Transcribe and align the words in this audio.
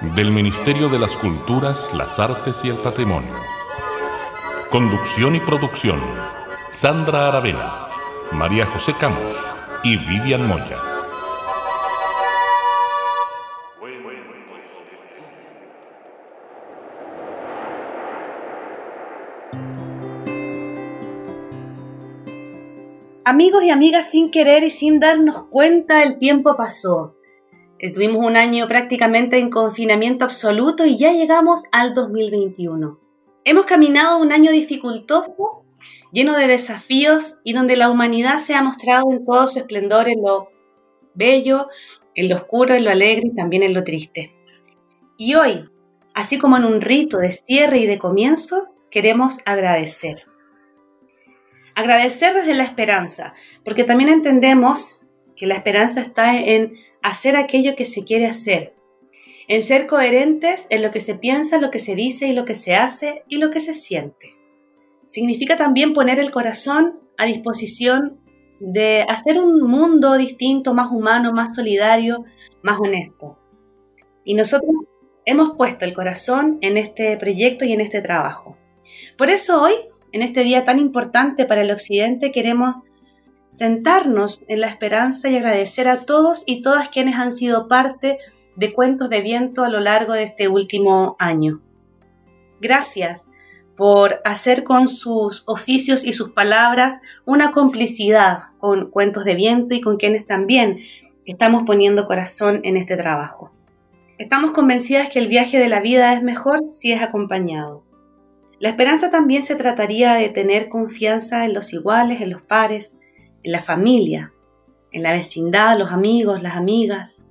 del 0.00 0.30
Ministerio 0.30 0.88
de 0.88 0.98
las 0.98 1.14
Culturas, 1.14 1.92
las 1.92 2.18
Artes 2.18 2.64
y 2.64 2.68
el 2.68 2.76
Patrimonio. 2.76 3.34
Conducción 4.70 5.36
y 5.36 5.40
producción, 5.40 6.00
Sandra 6.70 7.28
Aravena, 7.28 7.88
María 8.32 8.64
José 8.64 8.94
Camos 8.98 9.36
y 9.84 9.98
Vivian 9.98 10.48
Moya. 10.48 10.78
Amigos 23.26 23.62
y 23.64 23.70
amigas, 23.70 24.10
sin 24.10 24.30
querer 24.30 24.64
y 24.64 24.70
sin 24.70 24.98
darnos 24.98 25.44
cuenta, 25.50 26.02
el 26.02 26.18
tiempo 26.18 26.56
pasó. 26.56 27.19
Tuvimos 27.88 28.26
un 28.26 28.36
año 28.36 28.68
prácticamente 28.68 29.38
en 29.38 29.48
confinamiento 29.48 30.26
absoluto 30.26 30.84
y 30.84 30.98
ya 30.98 31.12
llegamos 31.12 31.64
al 31.72 31.94
2021. 31.94 33.00
Hemos 33.44 33.64
caminado 33.64 34.18
un 34.18 34.32
año 34.32 34.52
dificultoso, 34.52 35.64
lleno 36.12 36.36
de 36.36 36.46
desafíos 36.46 37.38
y 37.42 37.54
donde 37.54 37.76
la 37.76 37.88
humanidad 37.88 38.38
se 38.38 38.54
ha 38.54 38.62
mostrado 38.62 39.10
en 39.10 39.24
todo 39.24 39.48
su 39.48 39.60
esplendor, 39.60 40.10
en 40.10 40.20
lo 40.20 40.50
bello, 41.14 41.68
en 42.14 42.28
lo 42.28 42.36
oscuro, 42.36 42.74
en 42.74 42.84
lo 42.84 42.90
alegre 42.90 43.28
y 43.28 43.34
también 43.34 43.62
en 43.62 43.72
lo 43.72 43.82
triste. 43.82 44.34
Y 45.16 45.34
hoy, 45.36 45.70
así 46.12 46.36
como 46.36 46.58
en 46.58 46.66
un 46.66 46.82
rito 46.82 47.16
de 47.16 47.32
cierre 47.32 47.78
y 47.78 47.86
de 47.86 47.98
comienzo, 47.98 48.74
queremos 48.90 49.38
agradecer. 49.46 50.26
Agradecer 51.74 52.34
desde 52.34 52.54
la 52.54 52.64
esperanza, 52.64 53.32
porque 53.64 53.84
también 53.84 54.10
entendemos 54.10 55.00
que 55.34 55.46
la 55.46 55.54
esperanza 55.54 56.02
está 56.02 56.36
en 56.36 56.74
hacer 57.02 57.36
aquello 57.36 57.76
que 57.76 57.84
se 57.84 58.04
quiere 58.04 58.26
hacer, 58.26 58.74
en 59.48 59.62
ser 59.62 59.86
coherentes 59.86 60.66
en 60.70 60.82
lo 60.82 60.90
que 60.90 61.00
se 61.00 61.14
piensa, 61.14 61.58
lo 61.58 61.70
que 61.70 61.78
se 61.78 61.94
dice 61.94 62.28
y 62.28 62.32
lo 62.32 62.44
que 62.44 62.54
se 62.54 62.76
hace 62.76 63.24
y 63.28 63.38
lo 63.38 63.50
que 63.50 63.60
se 63.60 63.74
siente. 63.74 64.36
Significa 65.06 65.56
también 65.56 65.92
poner 65.92 66.20
el 66.20 66.30
corazón 66.30 67.00
a 67.18 67.26
disposición 67.26 68.20
de 68.60 69.02
hacer 69.08 69.40
un 69.40 69.62
mundo 69.62 70.16
distinto, 70.16 70.74
más 70.74 70.92
humano, 70.92 71.32
más 71.32 71.56
solidario, 71.56 72.24
más 72.62 72.78
honesto. 72.78 73.38
Y 74.24 74.34
nosotros 74.34 74.70
hemos 75.24 75.56
puesto 75.56 75.84
el 75.84 75.94
corazón 75.94 76.58
en 76.60 76.76
este 76.76 77.16
proyecto 77.16 77.64
y 77.64 77.72
en 77.72 77.80
este 77.80 78.02
trabajo. 78.02 78.56
Por 79.16 79.30
eso 79.30 79.62
hoy, 79.62 79.72
en 80.12 80.22
este 80.22 80.44
día 80.44 80.64
tan 80.64 80.78
importante 80.78 81.46
para 81.46 81.62
el 81.62 81.70
Occidente, 81.70 82.32
queremos 82.32 82.76
sentarnos 83.52 84.42
en 84.48 84.60
la 84.60 84.68
esperanza 84.68 85.28
y 85.28 85.36
agradecer 85.36 85.88
a 85.88 86.00
todos 86.00 86.44
y 86.46 86.62
todas 86.62 86.88
quienes 86.88 87.16
han 87.16 87.32
sido 87.32 87.68
parte 87.68 88.18
de 88.56 88.72
Cuentos 88.72 89.10
de 89.10 89.22
Viento 89.22 89.64
a 89.64 89.70
lo 89.70 89.80
largo 89.80 90.12
de 90.12 90.24
este 90.24 90.48
último 90.48 91.16
año. 91.18 91.60
Gracias 92.60 93.30
por 93.76 94.20
hacer 94.24 94.64
con 94.64 94.88
sus 94.88 95.42
oficios 95.46 96.04
y 96.04 96.12
sus 96.12 96.32
palabras 96.32 97.00
una 97.24 97.52
complicidad 97.52 98.44
con 98.58 98.90
Cuentos 98.90 99.24
de 99.24 99.34
Viento 99.34 99.74
y 99.74 99.80
con 99.80 99.96
quienes 99.96 100.26
también 100.26 100.80
estamos 101.24 101.62
poniendo 101.64 102.06
corazón 102.06 102.60
en 102.64 102.76
este 102.76 102.96
trabajo. 102.96 103.52
Estamos 104.18 104.50
convencidas 104.50 105.08
que 105.08 105.18
el 105.18 105.28
viaje 105.28 105.58
de 105.58 105.70
la 105.70 105.80
vida 105.80 106.12
es 106.12 106.22
mejor 106.22 106.60
si 106.70 106.92
es 106.92 107.00
acompañado. 107.00 107.82
La 108.58 108.68
esperanza 108.68 109.10
también 109.10 109.42
se 109.42 109.56
trataría 109.56 110.12
de 110.12 110.28
tener 110.28 110.68
confianza 110.68 111.46
en 111.46 111.54
los 111.54 111.72
iguales, 111.72 112.20
en 112.20 112.28
los 112.28 112.42
pares, 112.42 112.98
en 113.42 113.52
la 113.52 113.60
familia, 113.60 114.32
en 114.92 115.02
la 115.02 115.12
vecindad, 115.12 115.78
los 115.78 115.92
amigos, 115.92 116.42
las 116.42 116.56
amigas, 116.56 117.24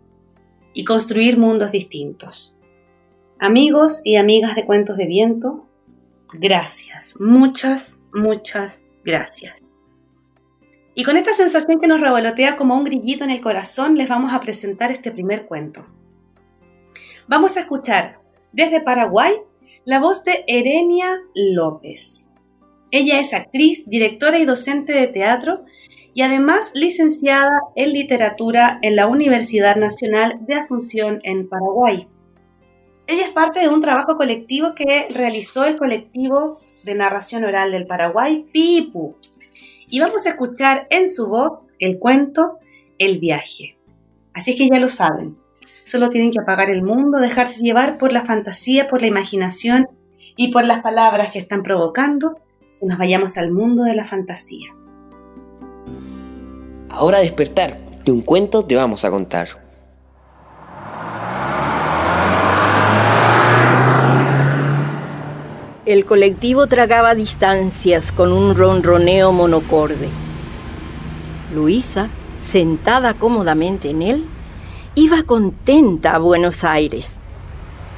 y 0.74 0.84
construir 0.84 1.38
mundos 1.38 1.72
distintos. 1.72 2.56
Amigos 3.40 4.02
y 4.04 4.16
amigas 4.18 4.56
de 4.56 4.66
Cuentos 4.66 4.98
de 4.98 5.06
Viento, 5.06 5.68
gracias, 6.34 7.16
muchas, 7.20 8.00
muchas 8.14 8.86
gracias. 9.04 9.80
Y 10.96 11.04
con 11.04 11.18
esta 11.18 11.34
sensación 11.34 11.80
que 11.80 11.88
nos 11.88 12.02
revolotea 12.02 12.58
como 12.58 12.76
un 12.76 12.84
grillito 12.84 13.24
en 13.24 13.30
el 13.30 13.42
corazón, 13.42 13.98
les 13.98 14.10
vamos 14.10 14.34
a 14.34 14.40
presentar 14.40 14.92
este 14.92 15.12
primer 15.12 15.46
cuento. 15.46 15.86
Vamos 17.28 17.56
a 17.56 17.62
escuchar 17.62 18.22
desde 18.52 18.82
Paraguay 18.82 19.34
la 19.86 20.00
voz 20.00 20.24
de 20.24 20.44
Erenia 20.48 21.22
López. 21.36 22.30
Ella 22.92 23.20
es 23.20 23.34
actriz, 23.34 23.88
directora 23.88 24.40
y 24.40 24.46
docente 24.46 24.94
de 24.94 25.08
teatro 25.08 25.64
y 26.20 26.22
además 26.22 26.74
licenciada 26.76 27.48
en 27.78 27.94
literatura 27.94 28.78
en 28.82 28.98
la 28.98 29.08
Universidad 29.08 29.78
Nacional 29.78 30.38
de 30.46 30.56
Asunción 30.56 31.22
en 31.24 31.48
Paraguay. 31.48 32.10
Ella 33.08 33.26
es 33.26 33.30
parte 33.30 33.62
de 33.62 33.70
un 33.70 33.80
trabajo 33.80 34.18
colectivo 34.18 34.76
que 34.76 35.08
realizó 35.16 35.64
el 35.64 35.78
colectivo 35.78 36.60
de 36.84 36.96
narración 36.96 37.46
oral 37.46 37.72
del 37.72 37.88
Paraguay, 37.88 38.46
PIPU. 38.52 39.16
Y 39.90 40.02
vamos 40.02 40.26
a 40.26 40.32
escuchar 40.32 40.88
en 40.90 41.08
su 41.08 41.26
voz 41.26 41.70
el 41.80 42.00
cuento 42.00 42.60
El 42.98 43.20
viaje. 43.20 43.78
Así 44.34 44.52
es 44.52 44.58
que 44.58 44.68
ya 44.68 44.82
lo 44.82 44.90
saben, 44.90 45.38
solo 45.86 46.10
tienen 46.10 46.32
que 46.32 46.42
apagar 46.42 46.70
el 46.70 46.84
mundo, 46.84 47.20
dejarse 47.20 47.62
llevar 47.62 47.98
por 47.98 48.12
la 48.12 48.26
fantasía, 48.26 48.90
por 48.90 49.00
la 49.00 49.08
imaginación 49.08 49.88
y 50.36 50.52
por 50.52 50.66
las 50.66 50.82
palabras 50.82 51.32
que 51.32 51.40
están 51.40 51.64
provocando 51.64 52.42
que 52.78 52.88
nos 52.88 52.98
vayamos 52.98 53.38
al 53.38 53.52
mundo 53.52 53.84
de 53.84 53.96
la 53.96 54.04
fantasía. 54.04 54.76
Ahora 56.90 57.20
despertar, 57.20 57.78
de 58.04 58.12
un 58.12 58.22
cuento 58.22 58.66
te 58.66 58.76
vamos 58.76 59.06
a 59.06 59.12
contar. 59.12 59.48
El 65.86 66.06
colectivo 66.06 66.68
tragaba 66.68 67.16
distancias 67.16 68.12
con 68.12 68.32
un 68.32 68.56
ronroneo 68.56 69.32
monocorde. 69.32 70.10
Luisa, 71.54 72.10
sentada 72.40 73.14
cómodamente 73.14 73.92
en 73.92 74.02
él, 74.02 74.26
iba 74.96 75.24
contenta 75.24 76.16
a 76.16 76.20
Buenos 76.20 76.64
Aires. 76.64 77.20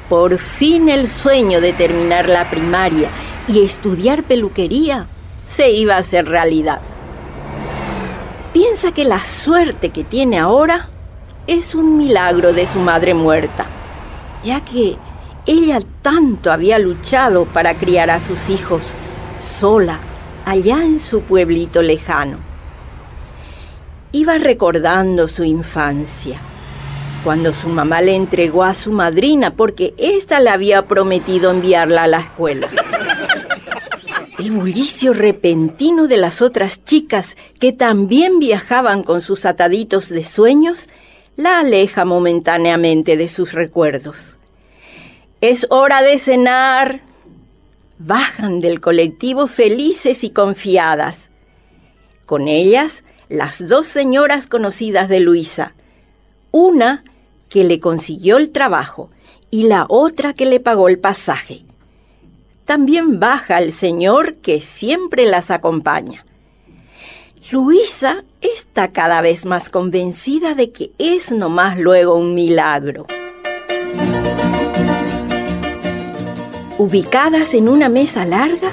Por 0.10 0.38
fin 0.38 0.90
el 0.90 1.08
sueño 1.08 1.62
de 1.62 1.74
terminar 1.74 2.30
la 2.30 2.50
primaria 2.50 3.10
y 3.48 3.62
estudiar 3.62 4.24
peluquería 4.24 5.08
se 5.46 5.72
iba 5.72 5.96
a 5.96 6.00
hacer 6.00 6.28
realidad 6.28 6.82
piensa 8.54 8.92
que 8.94 9.06
la 9.06 9.24
suerte 9.24 9.90
que 9.90 10.04
tiene 10.04 10.40
ahora 10.40 10.90
es 11.48 11.76
un 11.76 11.98
milagro 11.98 12.54
de 12.54 12.68
su 12.68 12.80
madre 12.80 13.14
muerta, 13.14 13.66
ya 14.44 14.64
que 14.64 14.98
ella 15.46 15.80
tanto 16.02 16.52
había 16.52 16.78
luchado 16.80 17.46
para 17.46 17.76
criar 17.76 18.10
a 18.10 18.20
sus 18.20 18.50
hijos 18.50 18.84
sola, 19.40 20.00
allá 20.46 20.84
en 20.84 21.00
su 21.00 21.22
pueblito 21.22 21.82
lejano. 21.82 22.38
Iba 24.12 24.38
recordando 24.38 25.28
su 25.28 25.44
infancia, 25.44 26.40
cuando 27.24 27.54
su 27.54 27.70
mamá 27.70 28.02
le 28.02 28.16
entregó 28.16 28.64
a 28.64 28.74
su 28.74 28.92
madrina 28.92 29.52
porque 29.52 29.94
ésta 29.98 30.40
le 30.40 30.50
había 30.50 30.88
prometido 30.88 31.52
enviarla 31.52 32.04
a 32.04 32.08
la 32.08 32.20
escuela. 32.20 32.70
El 34.42 34.50
bullicio 34.50 35.14
repentino 35.14 36.08
de 36.08 36.18
las 36.18 36.42
otras 36.42 36.84
chicas 36.84 37.38
que 37.60 37.72
también 37.72 38.40
viajaban 38.40 39.04
con 39.04 39.22
sus 39.22 39.46
ataditos 39.46 40.10
de 40.10 40.24
sueños 40.24 40.88
la 41.38 41.60
aleja 41.60 42.06
momentáneamente 42.06 43.18
de 43.18 43.30
sus 43.30 43.54
recuerdos. 43.54 44.38
Es 45.42 45.68
hora 45.70 46.02
de 46.02 46.18
cenar. 46.18 47.02
Bajan 48.00 48.62
del 48.62 48.82
colectivo 48.82 49.46
felices 49.46 50.24
y 50.24 50.32
confiadas. 50.32 51.30
Con 52.26 52.48
ellas, 52.48 53.04
las 53.30 53.68
dos 53.68 53.86
señoras 53.86 54.48
conocidas 54.48 55.08
de 55.08 55.20
Luisa. 55.20 55.76
Una 56.50 57.04
que 57.48 57.64
le 57.64 57.80
consiguió 57.80 58.38
el 58.38 58.50
trabajo 58.50 59.12
y 59.52 59.68
la 59.68 59.86
otra 59.88 60.34
que 60.34 60.48
le 60.48 60.60
pagó 60.60 60.90
el 60.90 60.98
pasaje 60.98 61.64
también 62.66 63.20
baja 63.20 63.58
el 63.60 63.72
Señor 63.72 64.36
que 64.36 64.62
siempre 64.62 65.26
las 65.26 65.52
acompaña. 65.52 66.26
Luisa 67.52 68.24
está 68.40 68.92
cada 68.92 69.22
vez 69.22 69.46
más 69.46 69.70
convencida 69.70 70.54
de 70.54 70.72
que 70.72 70.92
es 70.98 71.32
nomás 71.32 71.78
luego 71.78 72.16
un 72.16 72.34
milagro. 72.34 73.06
Ubicadas 76.78 77.54
en 77.54 77.68
una 77.68 77.90
mesa 77.90 78.26
larga, 78.26 78.72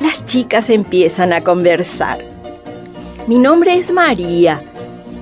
las 0.00 0.24
chicas 0.24 0.70
empiezan 0.70 1.32
a 1.32 1.42
conversar. 1.42 2.24
Mi 3.26 3.38
nombre 3.38 3.74
es 3.74 3.92
María, 3.92 4.62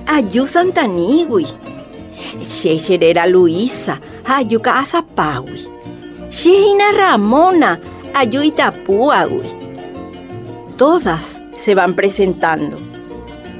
Ayu 0.05 0.45
Santaniwi. 0.45 1.47
era 3.01 3.27
Luisa, 3.27 3.99
Ayu 4.25 4.61
Casapawi. 4.61 5.76
Sheina 6.29 6.91
Ramona, 6.91 7.79
Ayu 8.13 8.43
Itapuawi. 8.43 9.47
Todas 10.77 11.41
se 11.55 11.73
van 11.73 11.95
presentando, 11.95 12.77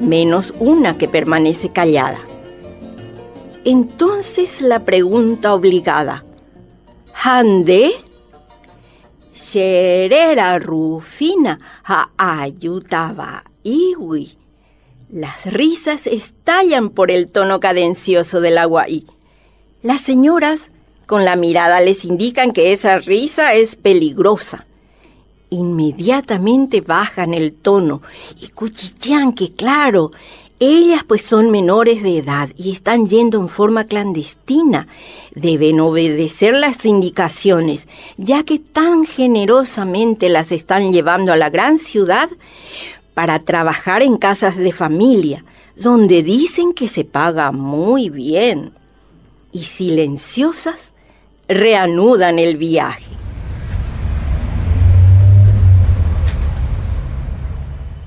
menos 0.02 0.54
una 0.60 0.98
que 0.98 1.08
permanece 1.08 1.70
callada. 1.70 2.20
Entonces 3.64 4.62
la 4.62 4.84
pregunta 4.84 5.54
obligada, 5.54 6.26
¿Hande? 7.14 7.94
Sherera 9.34 10.60
Rufina 10.60 11.58
a 11.84 12.10
ayutaba 12.18 13.44
iwi. 13.64 14.38
Las 15.10 15.46
risas 15.46 16.06
estallan 16.06 16.90
por 16.90 17.12
el 17.12 17.32
tono 17.32 17.60
cadencioso 17.60 18.42
del 18.42 18.58
agua 18.58 18.86
las 19.84 20.02
señoras 20.02 20.72
con 21.08 21.26
la 21.26 21.36
mirada 21.36 21.82
les 21.82 22.06
indican 22.06 22.52
que 22.52 22.72
esa 22.72 23.00
risa 23.00 23.56
es 23.56 23.76
peligrosa 23.76 24.68
inmediatamente 25.50 26.82
bajan 26.82 27.34
el 27.34 27.54
tono 27.54 28.02
y 28.40 28.50
cuchichean 28.50 29.34
que 29.34 29.50
claro, 29.50 30.12
ellas 30.60 31.04
pues 31.08 31.22
son 31.22 31.52
menores 31.52 32.02
de 32.02 32.18
edad 32.18 32.50
y 32.58 32.72
están 32.72 33.08
yendo 33.08 33.40
en 33.40 33.48
forma 33.48 33.86
clandestina. 33.86 34.88
Deben 35.36 35.80
obedecer 35.80 36.54
las 36.54 36.84
indicaciones, 36.86 37.88
ya 38.18 38.44
que 38.44 38.58
tan 38.58 39.06
generosamente 39.06 40.30
las 40.30 40.52
están 40.52 40.92
llevando 40.92 41.32
a 41.32 41.38
la 41.38 41.50
gran 41.50 41.78
ciudad 41.78 42.30
para 43.14 43.40
trabajar 43.40 44.02
en 44.02 44.18
casas 44.18 44.58
de 44.58 44.72
familia, 44.72 45.46
donde 45.76 46.24
dicen 46.24 46.74
que 46.74 46.88
se 46.88 47.04
paga 47.04 47.52
muy 47.52 48.10
bien. 48.10 48.74
Y 49.52 49.64
silenciosas, 49.64 50.94
reanudan 51.48 52.40
el 52.40 52.58
viaje. 52.58 53.06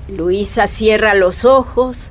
Luisa 0.07 0.67
cierra 0.67 1.13
los 1.15 1.45
ojos 1.45 2.09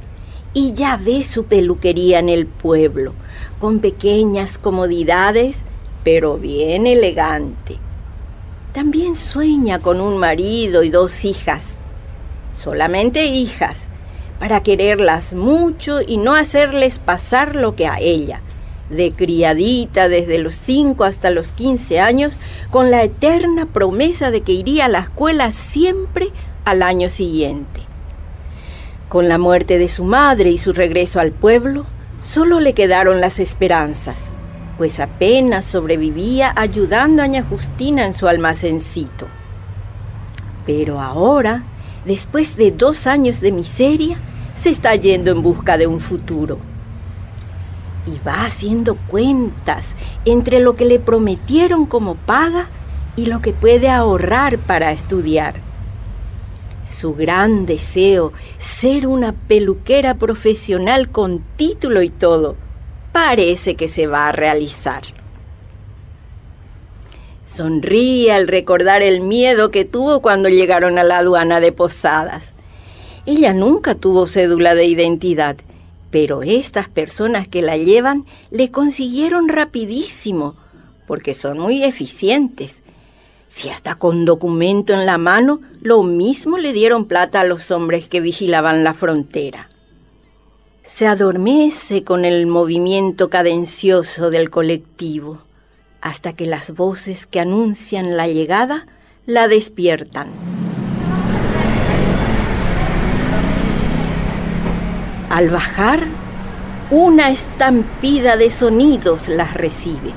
y 0.55 0.73
ya 0.73 0.97
ve 0.97 1.23
su 1.23 1.45
peluquería 1.45 2.19
en 2.19 2.29
el 2.29 2.47
pueblo, 2.47 3.13
con 3.61 3.79
pequeñas 3.79 4.59
comodidades, 4.59 5.63
pero 6.03 6.39
bien 6.39 6.87
elegante. 6.87 7.77
También 8.73 9.15
sueña 9.15 9.79
con 9.81 10.01
un 10.01 10.19
marido 10.19 10.83
y 10.83 10.91
dos 10.91 11.25
hijas, 11.25 11.77
solamente 12.59 13.27
hijas, 13.27 13.89
para 14.41 14.63
quererlas 14.63 15.35
mucho 15.35 16.01
y 16.01 16.17
no 16.17 16.35
hacerles 16.35 16.99
pasar 16.99 17.55
lo 17.55 17.77
que 17.77 17.87
a 17.87 17.99
ella, 18.01 18.40
de 18.91 19.13
criadita 19.13 20.09
desde 20.09 20.39
los 20.39 20.55
5 20.57 21.05
hasta 21.05 21.31
los 21.31 21.53
15 21.53 22.01
años, 22.01 22.35
con 22.71 22.91
la 22.91 23.03
eterna 23.03 23.67
promesa 23.67 24.31
de 24.31 24.43
que 24.43 24.53
iría 24.53 24.87
a 24.87 24.89
la 24.89 25.01
escuela 25.01 25.51
siempre 25.51 26.29
al 26.65 26.83
año 26.83 27.09
siguiente. 27.09 27.81
Con 29.09 29.29
la 29.29 29.39
muerte 29.39 29.79
de 29.79 29.89
su 29.89 30.05
madre 30.05 30.51
y 30.51 30.59
su 30.59 30.73
regreso 30.73 31.21
al 31.21 31.33
pueblo, 31.33 31.87
solo 32.23 32.61
le 32.61 32.75
quedaron 32.75 33.21
las 33.21 33.39
esperanzas, 33.39 34.27
pues 34.77 35.01
apenas 35.01 35.65
sobrevivía 35.65 36.53
ayudando 36.55 37.23
a 37.23 37.27
Ña 37.27 37.45
Justina 37.45 38.05
en 38.07 38.15
su 38.15 38.29
almacencito. 38.29 39.27
Pero 40.67 41.01
ahora, 41.01 41.65
después 42.05 42.57
de 42.57 42.71
dos 42.71 43.07
años 43.07 43.41
de 43.41 43.53
miseria, 43.53 44.19
se 44.55 44.71
está 44.71 44.95
yendo 44.95 45.31
en 45.31 45.43
busca 45.43 45.79
de 45.79 45.87
un 45.87 46.01
futuro. 46.01 46.59
Y 48.11 48.19
va 48.27 48.45
haciendo 48.45 48.97
cuentas 49.09 49.95
entre 50.25 50.61
lo 50.61 50.75
que 50.75 50.85
le 50.85 50.99
prometieron 50.99 51.87
como 51.87 52.15
paga 52.15 52.69
y 53.17 53.27
lo 53.27 53.41
que 53.41 53.53
puede 53.53 53.89
ahorrar 53.89 54.59
para 54.59 54.91
estudiar 54.91 55.71
su 57.01 57.15
gran 57.15 57.65
deseo, 57.65 58.35
ser 58.59 59.07
una 59.07 59.33
peluquera 59.33 60.17
profesional 60.17 61.09
con 61.11 61.43
título 61.57 62.03
y 62.03 62.11
todo, 62.11 62.57
parece 63.11 63.75
que 63.75 63.89
se 63.89 64.07
va 64.07 64.29
a 64.29 64.33
realizar. 64.33 65.03
Sonríe 67.47 68.33
al 68.33 68.49
recordar 68.49 69.03
el 69.03 69.23
miedo 69.23 69.71
que 69.71 69.87
tuvo 69.87 70.21
cuando 70.21 70.51
llegaron 70.51 70.99
a 70.99 71.03
la 71.03 71.19
aduana 71.19 71.61
de 71.61 71.73
Posadas. 71.73 72.53
Ella 73.25 73.55
nunca 73.55 73.95
tuvo 73.95 74.27
cédula 74.27 74.75
de 74.75 74.85
identidad, 74.85 75.57
pero 76.11 76.43
estas 76.43 76.89
personas 76.89 77.49
que 77.49 77.63
la 77.63 77.77
llevan 77.77 78.27
le 78.51 78.71
consiguieron 78.71 79.49
rapidísimo, 79.49 80.57
porque 81.07 81.35
son 81.35 81.59
muy 81.59 81.85
eficientes 81.85 82.83
si 83.51 83.69
hasta 83.69 83.97
con 83.97 84.25
documento 84.25 84.93
en 84.93 85.07
la 85.07 85.19
mano, 85.19 85.61
lo 85.83 86.05
mismo 86.05 86.57
le 86.57 86.73
dieron 86.73 87.07
plata 87.07 87.41
a 87.41 87.45
los 87.45 87.73
hombres 87.73 88.09
que 88.09 88.21
vigilaban 88.21 88.85
la 88.85 88.95
frontera. 88.95 89.69
Se 90.85 91.09
adormece 91.09 92.05
con 92.05 92.25
el 92.25 92.47
movimiento 92.47 93.29
cadencioso 93.29 94.31
del 94.31 94.51
colectivo, 94.51 95.43
hasta 96.01 96.33
que 96.35 96.47
las 96.47 96.71
voces 96.75 97.27
que 97.27 97.41
anuncian 97.41 98.17
la 98.17 98.29
llegada 98.29 98.87
la 99.27 99.49
despiertan. 99.49 100.31
Al 105.41 105.49
bajar, 105.49 106.01
una 106.91 107.31
estampida 107.31 108.37
de 108.37 108.51
sonidos 108.51 109.27
las 109.29 109.55
recibe. 109.55 110.13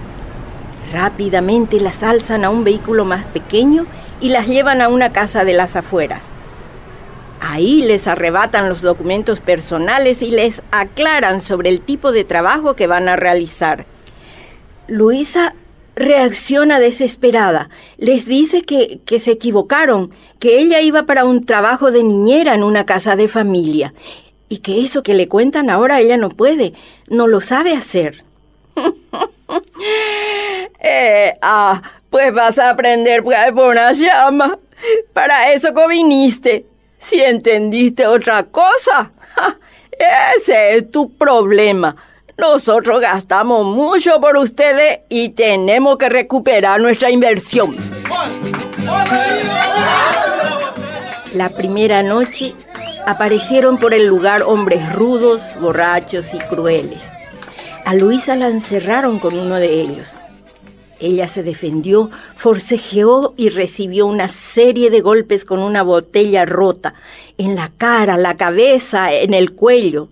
Rápidamente 0.91 1.79
las 1.79 2.03
alzan 2.03 2.43
a 2.43 2.49
un 2.49 2.65
vehículo 2.65 3.05
más 3.05 3.23
pequeño 3.23 3.85
y 4.19 4.27
las 4.27 4.47
llevan 4.47 4.81
a 4.81 4.89
una 4.89 5.13
casa 5.13 5.45
de 5.45 5.53
las 5.53 5.77
afueras. 5.77 6.25
Ahí 7.39 7.83
les 7.83 8.09
arrebatan 8.09 8.67
los 8.67 8.81
documentos 8.81 9.39
personales 9.39 10.21
y 10.21 10.31
les 10.31 10.61
aclaran 10.71 11.39
sobre 11.39 11.69
el 11.69 11.79
tipo 11.79 12.11
de 12.11 12.25
trabajo 12.25 12.75
que 12.75 12.87
van 12.87 13.07
a 13.07 13.15
realizar. 13.15 13.85
Luisa 14.89 15.55
reacciona 15.95 16.81
desesperada. 16.81 17.69
Les 17.95 18.25
dice 18.25 18.63
que, 18.63 18.99
que, 19.05 19.19
se 19.19 19.31
equivocaron, 19.31 20.11
que 20.39 20.59
ella 20.59 20.81
iba 20.81 21.03
para 21.03 21.23
un 21.23 21.45
trabajo 21.45 21.91
de 21.91 22.03
niñera 22.03 22.55
en 22.55 22.63
una 22.63 22.85
casa 22.85 23.15
de 23.15 23.29
familia 23.29 23.93
y 24.49 24.59
que 24.59 24.81
eso 24.81 25.03
que 25.03 25.13
le 25.13 25.27
cuentan 25.27 25.69
ahora 25.69 25.99
ella 25.99 26.17
no 26.17 26.29
puede, 26.29 26.73
no 27.07 27.27
lo 27.27 27.41
sabe 27.41 27.73
hacer. 27.73 28.23
Eh, 30.85 31.37
ah, 31.41 31.81
pues 32.09 32.33
vas 32.33 32.59
a 32.59 32.71
aprender 32.71 33.23
pues, 33.23 33.37
por 33.53 33.69
una 33.69 33.91
llama. 33.93 34.59
Para 35.13 35.51
eso 35.53 35.73
que 35.73 35.87
viniste. 35.87 36.65
Si 36.99 37.21
entendiste 37.21 38.05
otra 38.05 38.43
cosa, 38.43 39.11
ese 40.35 40.75
es 40.75 40.91
tu 40.91 41.13
problema. 41.13 41.95
Nosotros 42.37 42.99
gastamos 42.99 43.65
mucho 43.65 44.19
por 44.19 44.37
ustedes 44.37 45.01
y 45.09 45.29
tenemos 45.29 45.97
que 45.97 46.09
recuperar 46.09 46.81
nuestra 46.81 47.09
inversión. 47.09 47.75
La 51.33 51.49
primera 51.49 52.03
noche 52.03 52.55
aparecieron 53.05 53.77
por 53.77 53.93
el 53.93 54.05
lugar 54.05 54.43
hombres 54.43 54.93
rudos, 54.93 55.41
borrachos 55.59 56.33
y 56.33 56.39
crueles. 56.39 57.03
A 57.85 57.95
Luisa 57.95 58.35
la 58.35 58.47
encerraron 58.47 59.19
con 59.19 59.37
uno 59.37 59.55
de 59.55 59.81
ellos. 59.81 60.09
Ella 60.99 61.27
se 61.27 61.43
defendió, 61.43 62.09
forcejeó 62.35 63.33
y 63.35 63.49
recibió 63.49 64.05
una 64.05 64.29
serie 64.29 64.89
de 64.89 65.01
golpes 65.01 65.43
con 65.43 65.59
una 65.59 65.83
botella 65.83 66.45
rota 66.45 66.93
en 67.37 67.55
la 67.55 67.71
cara, 67.75 68.15
la 68.17 68.37
cabeza, 68.37 69.11
en 69.11 69.33
el 69.33 69.53
cuello. 69.53 70.07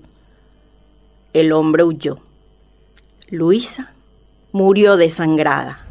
El 1.33 1.53
hombre 1.53 1.83
huyó. 1.83 2.19
Luisa 3.29 3.93
murió 4.51 4.97
desangrada. 4.97 5.85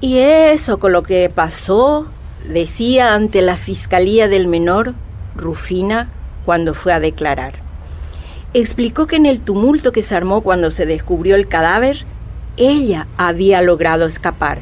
Y 0.00 0.18
eso 0.18 0.78
con 0.78 0.92
lo 0.92 1.02
que 1.02 1.30
pasó, 1.30 2.06
decía 2.48 3.14
ante 3.14 3.42
la 3.42 3.56
Fiscalía 3.56 4.28
del 4.28 4.46
Menor 4.46 4.94
Rufina 5.34 6.08
cuando 6.44 6.74
fue 6.74 6.92
a 6.92 7.00
declarar 7.00 7.66
explicó 8.60 9.06
que 9.06 9.16
en 9.16 9.26
el 9.26 9.42
tumulto 9.42 9.92
que 9.92 10.02
se 10.02 10.16
armó 10.16 10.40
cuando 10.40 10.70
se 10.70 10.86
descubrió 10.86 11.36
el 11.36 11.46
cadáver, 11.46 12.04
ella 12.56 13.06
había 13.18 13.60
logrado 13.60 14.06
escapar. 14.06 14.60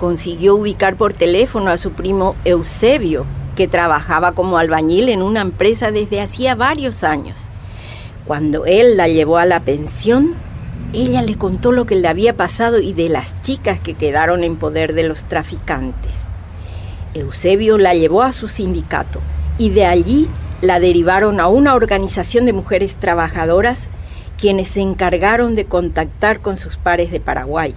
Consiguió 0.00 0.56
ubicar 0.56 0.96
por 0.96 1.12
teléfono 1.12 1.70
a 1.70 1.78
su 1.78 1.92
primo 1.92 2.34
Eusebio, 2.44 3.26
que 3.54 3.68
trabajaba 3.68 4.32
como 4.32 4.58
albañil 4.58 5.08
en 5.08 5.22
una 5.22 5.40
empresa 5.40 5.92
desde 5.92 6.20
hacía 6.20 6.56
varios 6.56 7.04
años. 7.04 7.36
Cuando 8.26 8.66
él 8.66 8.96
la 8.96 9.06
llevó 9.06 9.38
a 9.38 9.46
la 9.46 9.60
pensión, 9.60 10.34
ella 10.92 11.22
le 11.22 11.36
contó 11.36 11.72
lo 11.72 11.84
que 11.86 11.96
le 11.96 12.08
había 12.08 12.36
pasado 12.36 12.80
y 12.80 12.92
de 12.92 13.08
las 13.08 13.40
chicas 13.42 13.80
que 13.80 13.94
quedaron 13.94 14.42
en 14.42 14.56
poder 14.56 14.94
de 14.94 15.02
los 15.02 15.24
traficantes. 15.24 16.28
Eusebio 17.14 17.78
la 17.78 17.94
llevó 17.94 18.22
a 18.22 18.32
su 18.32 18.48
sindicato 18.48 19.20
y 19.58 19.70
de 19.70 19.84
allí 19.84 20.28
la 20.62 20.80
derivaron 20.80 21.40
a 21.40 21.48
una 21.48 21.74
organización 21.74 22.46
de 22.46 22.52
mujeres 22.52 22.96
trabajadoras 22.96 23.88
quienes 24.38 24.68
se 24.68 24.80
encargaron 24.80 25.54
de 25.54 25.66
contactar 25.66 26.40
con 26.40 26.56
sus 26.56 26.76
pares 26.76 27.10
de 27.10 27.20
Paraguay 27.20 27.74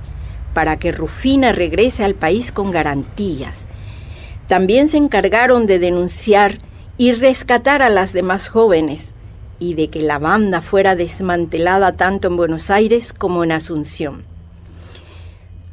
para 0.53 0.77
que 0.77 0.91
Rufina 0.91 1.51
regrese 1.51 2.03
al 2.03 2.13
país 2.13 2.51
con 2.51 2.71
garantías. 2.71 3.65
También 4.47 4.87
se 4.87 4.97
encargaron 4.97 5.65
de 5.65 5.79
denunciar 5.79 6.57
y 6.97 7.13
rescatar 7.13 7.81
a 7.81 7.89
las 7.89 8.13
demás 8.13 8.47
jóvenes 8.47 9.13
y 9.61 9.75
de 9.75 9.91
que 9.91 10.01
la 10.01 10.17
banda 10.17 10.59
fuera 10.59 10.95
desmantelada 10.95 11.91
tanto 11.93 12.27
en 12.27 12.35
Buenos 12.35 12.71
Aires 12.71 13.13
como 13.13 13.43
en 13.43 13.51
Asunción. 13.51 14.23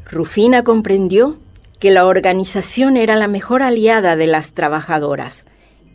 Rufina 0.04 0.62
comprendió 0.62 1.38
que 1.78 1.90
la 1.90 2.04
organización 2.04 2.98
era 2.98 3.16
la 3.16 3.28
mejor 3.28 3.62
aliada 3.62 4.14
de 4.14 4.26
las 4.26 4.52
trabajadoras, 4.52 5.46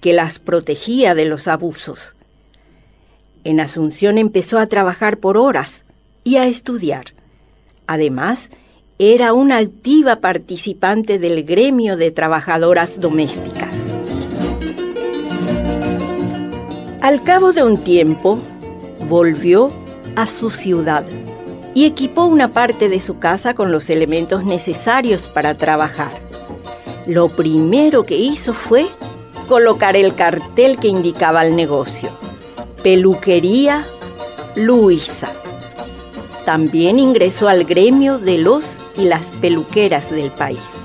que 0.01 0.11
las 0.11 0.39
protegía 0.39 1.13
de 1.13 1.25
los 1.25 1.47
abusos. 1.47 2.15
En 3.43 3.59
Asunción 3.59 4.17
empezó 4.17 4.57
a 4.57 4.65
trabajar 4.65 5.19
por 5.19 5.37
horas 5.37 5.85
y 6.23 6.37
a 6.37 6.47
estudiar. 6.47 7.13
Además, 7.85 8.49
era 8.97 9.33
una 9.33 9.57
activa 9.57 10.15
participante 10.15 11.19
del 11.19 11.43
gremio 11.43 11.95
de 11.95 12.09
trabajadoras 12.09 12.99
domésticas. 12.99 13.72
Al 17.03 17.21
cabo 17.21 17.51
de 17.51 17.61
un 17.63 17.79
tiempo, 17.79 18.39
volvió 19.09 19.73
a 20.15 20.25
su 20.25 20.49
ciudad 20.49 21.03
y 21.73 21.83
equipó 21.83 22.23
una 22.23 22.53
parte 22.53 22.87
de 22.87 23.01
su 23.01 23.19
casa 23.19 23.53
con 23.53 23.73
los 23.73 23.89
elementos 23.89 24.45
necesarios 24.45 25.23
para 25.27 25.55
trabajar. 25.55 26.13
Lo 27.05 27.27
primero 27.27 28.05
que 28.05 28.15
hizo 28.15 28.53
fue 28.53 28.87
colocar 29.49 29.97
el 29.97 30.15
cartel 30.15 30.77
que 30.77 30.87
indicaba 30.87 31.45
el 31.45 31.57
negocio. 31.57 32.09
Peluquería 32.83 33.85
Luisa. 34.55 35.33
También 36.45 36.99
ingresó 36.99 37.49
al 37.49 37.65
gremio 37.65 38.17
de 38.17 38.37
los 38.37 38.77
y 38.95 39.03
las 39.03 39.29
peluqueras 39.41 40.09
del 40.09 40.31
país. 40.31 40.82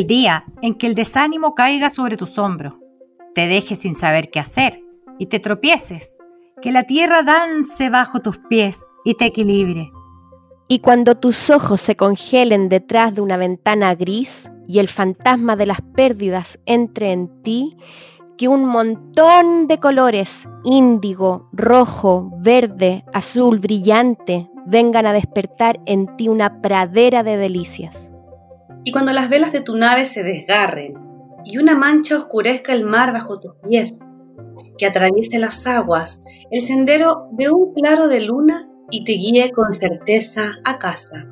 El 0.00 0.06
día 0.06 0.46
en 0.62 0.76
que 0.76 0.86
el 0.86 0.94
desánimo 0.94 1.54
caiga 1.54 1.90
sobre 1.90 2.16
tus 2.16 2.38
hombros, 2.38 2.72
te 3.34 3.46
dejes 3.48 3.80
sin 3.80 3.94
saber 3.94 4.30
qué 4.30 4.40
hacer 4.40 4.82
y 5.18 5.26
te 5.26 5.40
tropieces, 5.40 6.16
que 6.62 6.72
la 6.72 6.84
tierra 6.84 7.22
dance 7.22 7.90
bajo 7.90 8.20
tus 8.20 8.38
pies 8.38 8.86
y 9.04 9.12
te 9.12 9.26
equilibre. 9.26 9.92
Y 10.68 10.78
cuando 10.78 11.18
tus 11.18 11.50
ojos 11.50 11.82
se 11.82 11.96
congelen 11.96 12.70
detrás 12.70 13.14
de 13.14 13.20
una 13.20 13.36
ventana 13.36 13.94
gris 13.94 14.50
y 14.66 14.78
el 14.78 14.88
fantasma 14.88 15.54
de 15.54 15.66
las 15.66 15.82
pérdidas 15.82 16.58
entre 16.64 17.12
en 17.12 17.42
ti, 17.42 17.76
que 18.38 18.48
un 18.48 18.64
montón 18.64 19.66
de 19.66 19.80
colores, 19.80 20.48
índigo, 20.64 21.50
rojo, 21.52 22.30
verde, 22.38 23.04
azul, 23.12 23.58
brillante, 23.58 24.48
vengan 24.64 25.04
a 25.04 25.12
despertar 25.12 25.78
en 25.84 26.16
ti 26.16 26.28
una 26.28 26.62
pradera 26.62 27.22
de 27.22 27.36
delicias. 27.36 28.14
Y 28.84 28.92
cuando 28.92 29.12
las 29.12 29.28
velas 29.28 29.52
de 29.52 29.60
tu 29.60 29.76
nave 29.76 30.06
se 30.06 30.22
desgarren 30.22 30.94
y 31.44 31.58
una 31.58 31.76
mancha 31.76 32.16
oscurezca 32.16 32.72
el 32.72 32.84
mar 32.84 33.12
bajo 33.12 33.40
tus 33.40 33.52
pies, 33.68 34.00
que 34.78 34.86
atraviese 34.86 35.38
las 35.38 35.66
aguas, 35.66 36.22
el 36.50 36.62
sendero 36.62 37.28
de 37.32 37.50
un 37.50 37.74
claro 37.74 38.08
de 38.08 38.20
luna 38.20 38.68
y 38.90 39.04
te 39.04 39.12
guíe 39.12 39.52
con 39.52 39.72
certeza 39.72 40.52
a 40.64 40.78
casa. 40.78 41.26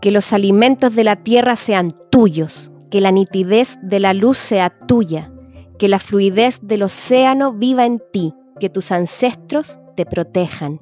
Que 0.00 0.10
los 0.10 0.32
alimentos 0.32 0.94
de 0.94 1.04
la 1.04 1.16
tierra 1.16 1.56
sean 1.56 1.90
tuyos, 2.10 2.70
que 2.90 3.00
la 3.00 3.12
nitidez 3.12 3.78
de 3.82 4.00
la 4.00 4.14
luz 4.14 4.38
sea 4.38 4.70
tuya, 4.70 5.32
que 5.78 5.88
la 5.88 5.98
fluidez 5.98 6.60
del 6.62 6.84
océano 6.84 7.52
viva 7.52 7.84
en 7.84 8.02
ti, 8.12 8.34
que 8.58 8.70
tus 8.70 8.92
ancestros 8.92 9.78
te 9.96 10.06
protejan. 10.06 10.80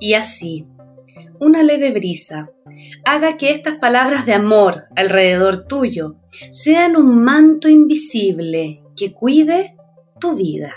Y 0.00 0.14
así, 0.14 0.66
una 1.38 1.62
leve 1.62 1.90
brisa, 1.90 2.50
haga 3.04 3.36
que 3.36 3.50
estas 3.50 3.76
palabras 3.76 4.26
de 4.26 4.34
amor 4.34 4.84
alrededor 4.96 5.66
tuyo 5.66 6.16
sean 6.50 6.96
un 6.96 7.22
manto 7.22 7.68
invisible 7.68 8.82
que 8.96 9.12
cuide 9.12 9.76
tu 10.20 10.36
vida. 10.36 10.72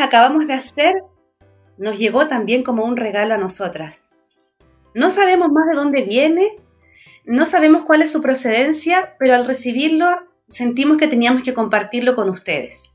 Acabamos 0.00 0.46
de 0.46 0.54
hacer 0.54 0.94
nos 1.78 1.98
llegó 1.98 2.26
también 2.26 2.62
como 2.62 2.84
un 2.84 2.96
regalo 2.96 3.34
a 3.34 3.38
nosotras. 3.38 4.10
No 4.94 5.10
sabemos 5.10 5.48
más 5.50 5.66
de 5.70 5.76
dónde 5.76 6.02
viene, 6.02 6.44
no 7.24 7.46
sabemos 7.46 7.84
cuál 7.86 8.02
es 8.02 8.10
su 8.10 8.20
procedencia, 8.20 9.14
pero 9.18 9.34
al 9.34 9.46
recibirlo 9.46 10.06
sentimos 10.48 10.96
que 10.96 11.06
teníamos 11.06 11.42
que 11.42 11.54
compartirlo 11.54 12.14
con 12.16 12.30
ustedes. 12.30 12.92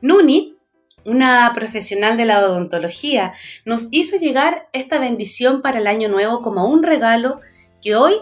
Nuni, 0.00 0.56
una 1.04 1.50
profesional 1.54 2.16
de 2.16 2.24
la 2.24 2.40
odontología, 2.40 3.34
nos 3.64 3.88
hizo 3.90 4.16
llegar 4.16 4.68
esta 4.72 4.98
bendición 4.98 5.60
para 5.60 5.78
el 5.78 5.86
año 5.86 6.08
nuevo 6.08 6.42
como 6.42 6.66
un 6.66 6.82
regalo 6.82 7.40
que 7.82 7.96
hoy 7.96 8.14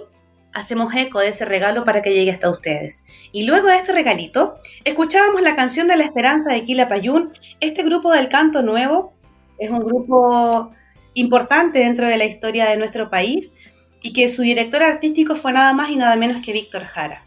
hacemos 0.53 0.95
eco 0.95 1.21
de 1.21 1.29
ese 1.29 1.45
regalo 1.45 1.85
para 1.85 2.03
que 2.03 2.13
llegue 2.13 2.31
hasta 2.31 2.51
ustedes. 2.51 3.05
Y 3.33 3.47
luego 3.47 3.69
de 3.69 3.77
este 3.77 3.93
regalito, 3.93 4.59
escuchábamos 4.85 5.43
la 5.43 5.57
canción 5.57 5.89
de 5.89 5.97
la 5.97 6.05
esperanza 6.05 6.53
de 6.53 6.65
Kila 6.65 6.89
Payún. 6.89 7.33
Este 7.61 7.83
grupo 7.83 8.13
del 8.13 8.29
canto 8.29 8.63
nuevo 8.63 9.13
es 9.59 9.71
un 9.71 9.81
grupo 9.81 10.73
importante 11.15 11.81
dentro 11.81 12.07
de 12.07 12.17
la 12.17 12.25
historia 12.25 12.69
de 12.69 12.77
nuestro 12.77 13.11
país 13.11 13.55
y 14.03 14.13
que 14.13 14.29
su 14.29 14.43
director 14.43 14.83
artístico 14.83 15.35
fue 15.37 15.53
nada 15.53 15.73
más 15.73 15.91
y 15.91 15.97
nada 15.97 16.17
menos 16.17 16.43
que 16.43 16.53
Víctor 16.53 16.85
Jara, 16.85 17.25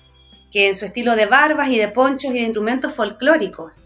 que 0.52 0.70
en 0.70 0.76
su 0.76 0.86
estilo 0.86 1.16
de 1.16 1.26
barbas 1.26 1.70
y 1.70 1.78
de 1.78 1.90
ponchos 1.90 2.32
y 2.32 2.36
de 2.36 2.42
instrumentos 2.42 2.94
folclóricos 2.94 3.82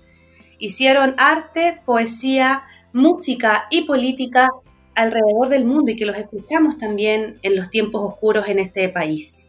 hicieron 0.60 1.16
arte, 1.18 1.82
poesía, 1.86 2.64
música 2.94 3.68
y 3.70 3.84
política 3.84 4.50
alrededor 4.98 5.50
del 5.50 5.66
mundo 5.66 5.92
y 5.92 5.96
que 5.96 6.08
los 6.08 6.18
escuchamos 6.18 6.80
también 6.80 7.38
en 7.44 7.56
los 7.56 7.70
tiempos 7.70 8.02
oscuros 8.04 8.48
en 8.48 8.58
este 8.58 8.90
país. 8.90 9.48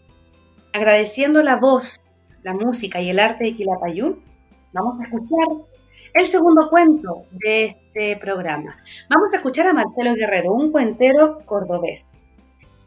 Agradeciendo 0.74 1.42
la 1.42 1.56
voz, 1.56 2.02
la 2.42 2.52
música 2.52 3.00
y 3.00 3.08
el 3.08 3.18
arte 3.18 3.44
de 3.44 3.54
Quilapayún, 3.54 4.22
vamos 4.74 5.00
a 5.00 5.04
escuchar 5.04 5.48
el 6.12 6.26
segundo 6.26 6.68
cuento 6.68 7.24
de 7.30 7.64
este 7.64 8.16
programa. 8.18 8.76
Vamos 9.08 9.32
a 9.32 9.38
escuchar 9.38 9.66
a 9.66 9.72
Marcelo 9.72 10.14
Guerrero, 10.14 10.52
un 10.52 10.70
cuentero 10.70 11.38
cordobés. 11.46 12.04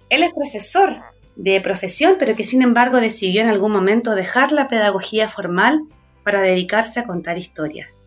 Él 0.10 0.22
es 0.22 0.32
profesor 0.32 0.90
de 1.36 1.62
profesión, 1.62 2.18
pero 2.20 2.36
que 2.36 2.44
sin 2.44 2.62
embargo 2.62 2.98
decidió 2.98 3.42
en 3.42 3.50
algún 3.50 3.72
momento 3.72 4.14
dejar 4.14 4.52
la 4.52 4.68
pedagogía 4.68 5.28
formal 5.30 5.82
para 6.24 6.42
dedicarse 6.42 7.00
a 7.00 7.08
contar 7.08 7.40
historias. 7.40 8.06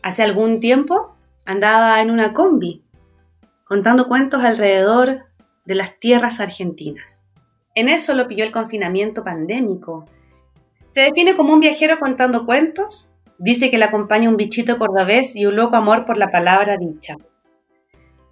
Hace 0.00 0.22
algún 0.22 0.60
tiempo 0.60 1.16
andaba 1.44 2.00
en 2.02 2.12
una 2.12 2.32
combi 2.32 2.83
contando 3.64 4.08
cuentos 4.08 4.44
alrededor 4.44 5.26
de 5.64 5.74
las 5.74 5.98
tierras 5.98 6.40
argentinas. 6.40 7.22
En 7.74 7.88
eso 7.88 8.14
lo 8.14 8.28
pilló 8.28 8.44
el 8.44 8.52
confinamiento 8.52 9.24
pandémico. 9.24 10.06
Se 10.90 11.00
define 11.00 11.34
como 11.34 11.52
un 11.52 11.60
viajero 11.60 11.98
contando 11.98 12.46
cuentos, 12.46 13.10
dice 13.38 13.70
que 13.70 13.78
le 13.78 13.84
acompaña 13.84 14.28
un 14.28 14.36
bichito 14.36 14.78
cordobés 14.78 15.34
y 15.34 15.46
un 15.46 15.56
loco 15.56 15.76
amor 15.76 16.04
por 16.04 16.18
la 16.18 16.30
palabra 16.30 16.76
dicha. 16.76 17.16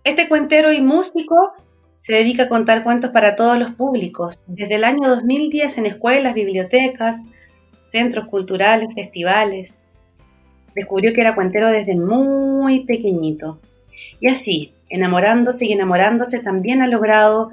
Este 0.04 0.28
cuentero 0.28 0.72
y 0.72 0.80
músico 0.80 1.54
se 1.96 2.14
dedica 2.14 2.44
a 2.44 2.48
contar 2.48 2.82
cuentos 2.82 3.10
para 3.10 3.36
todos 3.36 3.58
los 3.58 3.70
públicos, 3.72 4.44
desde 4.46 4.74
el 4.74 4.84
año 4.84 5.08
2010 5.08 5.78
en 5.78 5.86
escuelas, 5.86 6.34
bibliotecas, 6.34 7.24
centros 7.86 8.26
culturales, 8.26 8.88
festivales. 8.94 9.80
Descubrió 10.74 11.12
que 11.12 11.20
era 11.20 11.34
cuentero 11.34 11.68
desde 11.68 11.94
muy 11.96 12.84
pequeñito. 12.84 13.60
Y 14.20 14.30
así, 14.30 14.74
enamorándose 14.92 15.66
y 15.66 15.72
enamorándose, 15.72 16.40
también 16.40 16.82
ha 16.82 16.86
logrado 16.86 17.52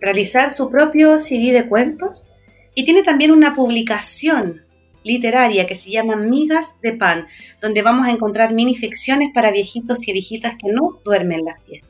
realizar 0.00 0.52
su 0.52 0.70
propio 0.70 1.18
CD 1.18 1.52
de 1.52 1.68
cuentos 1.68 2.28
y 2.74 2.84
tiene 2.84 3.02
también 3.02 3.30
una 3.30 3.54
publicación 3.54 4.64
literaria 5.04 5.66
que 5.66 5.74
se 5.74 5.90
llama 5.90 6.16
Migas 6.16 6.76
de 6.82 6.92
Pan, 6.92 7.26
donde 7.60 7.82
vamos 7.82 8.06
a 8.06 8.10
encontrar 8.10 8.52
minificciones 8.52 9.30
para 9.32 9.50
viejitos 9.50 10.06
y 10.08 10.12
viejitas 10.12 10.54
que 10.54 10.72
no 10.72 11.00
duermen 11.04 11.44
la 11.44 11.56
siesta. 11.56 11.88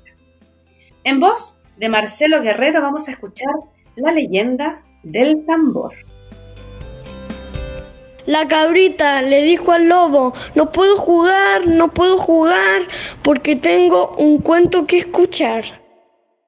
En 1.04 1.20
voz 1.20 1.60
de 1.76 1.88
Marcelo 1.88 2.42
Guerrero 2.42 2.82
vamos 2.82 3.08
a 3.08 3.12
escuchar 3.12 3.54
la 3.96 4.12
leyenda 4.12 4.82
del 5.02 5.44
tambor. 5.46 5.94
La 8.28 8.46
cabrita 8.46 9.22
le 9.22 9.40
dijo 9.40 9.72
al 9.72 9.88
lobo, 9.88 10.34
no 10.54 10.70
puedo 10.70 10.96
jugar, 10.98 11.66
no 11.66 11.88
puedo 11.94 12.18
jugar, 12.18 12.82
porque 13.22 13.56
tengo 13.56 14.10
un 14.18 14.42
cuento 14.42 14.86
que 14.86 14.98
escuchar. 14.98 15.64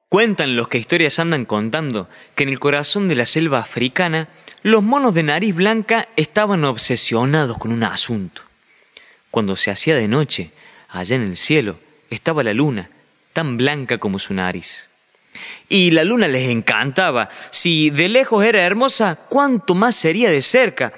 Cuentan 0.07 0.55
los 0.55 0.67
que 0.67 0.77
historias 0.77 1.17
andan 1.17 1.45
contando 1.45 2.07
que 2.35 2.43
en 2.43 2.49
el 2.49 2.59
corazón 2.59 3.07
de 3.07 3.15
la 3.15 3.25
selva 3.25 3.57
africana 3.57 4.29
los 4.61 4.83
monos 4.83 5.15
de 5.15 5.23
nariz 5.23 5.55
blanca 5.55 6.07
estaban 6.17 6.65
obsesionados 6.65 7.57
con 7.57 7.71
un 7.71 7.83
asunto. 7.83 8.43
Cuando 9.31 9.55
se 9.55 9.71
hacía 9.71 9.95
de 9.95 10.07
noche, 10.07 10.51
allá 10.87 11.15
en 11.15 11.23
el 11.23 11.35
cielo, 11.35 11.79
estaba 12.11 12.43
la 12.43 12.53
luna, 12.53 12.91
tan 13.33 13.57
blanca 13.57 13.97
como 13.97 14.19
su 14.19 14.35
nariz. 14.35 14.87
Y 15.67 15.89
la 15.89 16.03
luna 16.03 16.27
les 16.27 16.47
encantaba. 16.47 17.29
Si 17.49 17.89
de 17.89 18.07
lejos 18.07 18.45
era 18.45 18.61
hermosa, 18.61 19.17
¿cuánto 19.29 19.73
más 19.73 19.95
sería 19.95 20.29
de 20.29 20.43
cerca? 20.43 20.93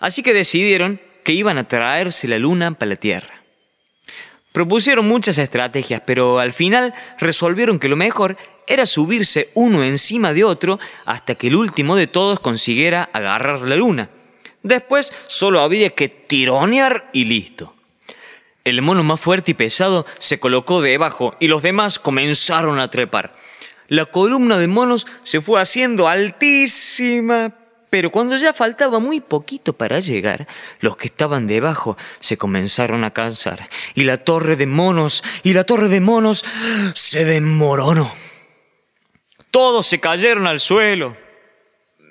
Así 0.00 0.22
que 0.22 0.32
decidieron 0.32 1.00
que 1.24 1.32
iban 1.32 1.58
a 1.58 1.68
traerse 1.68 2.28
la 2.28 2.38
luna 2.38 2.72
para 2.72 2.90
la 2.90 2.96
Tierra. 2.96 3.42
Propusieron 4.52 5.06
muchas 5.06 5.36
estrategias, 5.36 6.02
pero 6.06 6.38
al 6.38 6.52
final 6.52 6.94
resolvieron 7.18 7.78
que 7.78 7.88
lo 7.88 7.96
mejor 7.96 8.38
era 8.66 8.86
subirse 8.86 9.50
uno 9.54 9.84
encima 9.84 10.32
de 10.32 10.44
otro 10.44 10.78
hasta 11.04 11.34
que 11.34 11.48
el 11.48 11.56
último 11.56 11.94
de 11.94 12.06
todos 12.06 12.40
consiguiera 12.40 13.10
agarrar 13.12 13.60
la 13.60 13.76
luna. 13.76 14.08
Después 14.62 15.12
solo 15.26 15.60
había 15.60 15.90
que 15.90 16.08
tironear 16.08 17.10
y 17.12 17.24
listo. 17.24 17.74
El 18.64 18.82
mono 18.82 19.04
más 19.04 19.20
fuerte 19.20 19.52
y 19.52 19.54
pesado 19.54 20.06
se 20.18 20.40
colocó 20.40 20.80
debajo 20.80 21.36
y 21.38 21.48
los 21.48 21.62
demás 21.62 21.98
comenzaron 21.98 22.80
a 22.80 22.90
trepar. 22.90 23.36
La 23.88 24.06
columna 24.06 24.58
de 24.58 24.66
monos 24.66 25.06
se 25.22 25.40
fue 25.40 25.60
haciendo 25.60 26.08
altísima, 26.08 27.54
pero 27.96 28.12
cuando 28.12 28.36
ya 28.36 28.52
faltaba 28.52 28.98
muy 28.98 29.22
poquito 29.22 29.72
para 29.72 30.00
llegar, 30.00 30.46
los 30.80 30.98
que 30.98 31.06
estaban 31.06 31.46
debajo 31.46 31.96
se 32.18 32.36
comenzaron 32.36 33.04
a 33.04 33.14
cansar 33.14 33.70
y 33.94 34.04
la 34.04 34.18
torre 34.18 34.56
de 34.56 34.66
monos 34.66 35.24
y 35.44 35.54
la 35.54 35.64
torre 35.64 35.88
de 35.88 36.02
monos 36.02 36.44
se 36.92 37.24
desmoronó. 37.24 38.12
Todos 39.50 39.86
se 39.86 39.98
cayeron 39.98 40.46
al 40.46 40.60
suelo. 40.60 41.16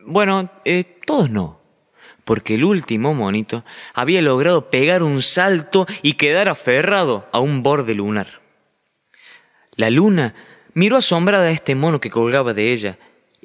Bueno, 0.07 0.49
eh, 0.65 0.97
todos 1.05 1.29
no, 1.29 1.61
porque 2.23 2.55
el 2.55 2.63
último 2.63 3.13
monito 3.13 3.63
había 3.93 4.23
logrado 4.23 4.71
pegar 4.71 5.03
un 5.03 5.21
salto 5.21 5.85
y 6.01 6.13
quedar 6.13 6.49
aferrado 6.49 7.29
a 7.31 7.37
un 7.37 7.61
borde 7.61 7.93
lunar. 7.93 8.41
La 9.75 9.91
luna 9.91 10.33
miró 10.73 10.97
asombrada 10.97 11.45
a 11.45 11.51
este 11.51 11.75
mono 11.75 12.01
que 12.01 12.09
colgaba 12.09 12.55
de 12.55 12.73
ella 12.73 12.97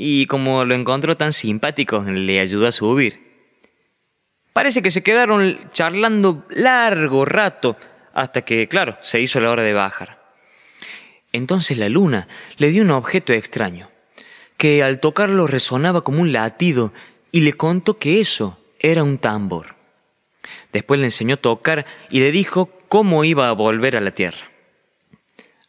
y 0.02 0.24
como 0.24 0.64
lo 0.64 0.74
encontró 0.74 1.14
tan 1.14 1.34
simpático, 1.34 2.00
le 2.00 2.40
ayudó 2.40 2.66
a 2.66 2.72
subir. 2.72 3.20
Parece 4.54 4.80
que 4.80 4.90
se 4.90 5.02
quedaron 5.02 5.58
charlando 5.74 6.46
largo 6.48 7.26
rato 7.26 7.76
hasta 8.14 8.40
que, 8.40 8.66
claro, 8.66 8.96
se 9.02 9.20
hizo 9.20 9.40
la 9.40 9.50
hora 9.50 9.62
de 9.62 9.74
bajar. 9.74 10.18
Entonces 11.32 11.76
la 11.76 11.90
luna 11.90 12.28
le 12.56 12.70
dio 12.70 12.82
un 12.82 12.92
objeto 12.92 13.34
extraño, 13.34 13.90
que 14.56 14.82
al 14.82 15.00
tocarlo 15.00 15.46
resonaba 15.46 16.00
como 16.00 16.22
un 16.22 16.32
latido 16.32 16.94
y 17.30 17.42
le 17.42 17.52
contó 17.52 17.98
que 17.98 18.22
eso 18.22 18.58
era 18.78 19.04
un 19.04 19.18
tambor. 19.18 19.76
Después 20.72 20.98
le 20.98 21.08
enseñó 21.08 21.34
a 21.34 21.42
tocar 21.42 21.84
y 22.08 22.20
le 22.20 22.32
dijo 22.32 22.70
cómo 22.88 23.22
iba 23.22 23.50
a 23.50 23.52
volver 23.52 23.96
a 23.96 24.00
la 24.00 24.12
tierra. 24.12 24.50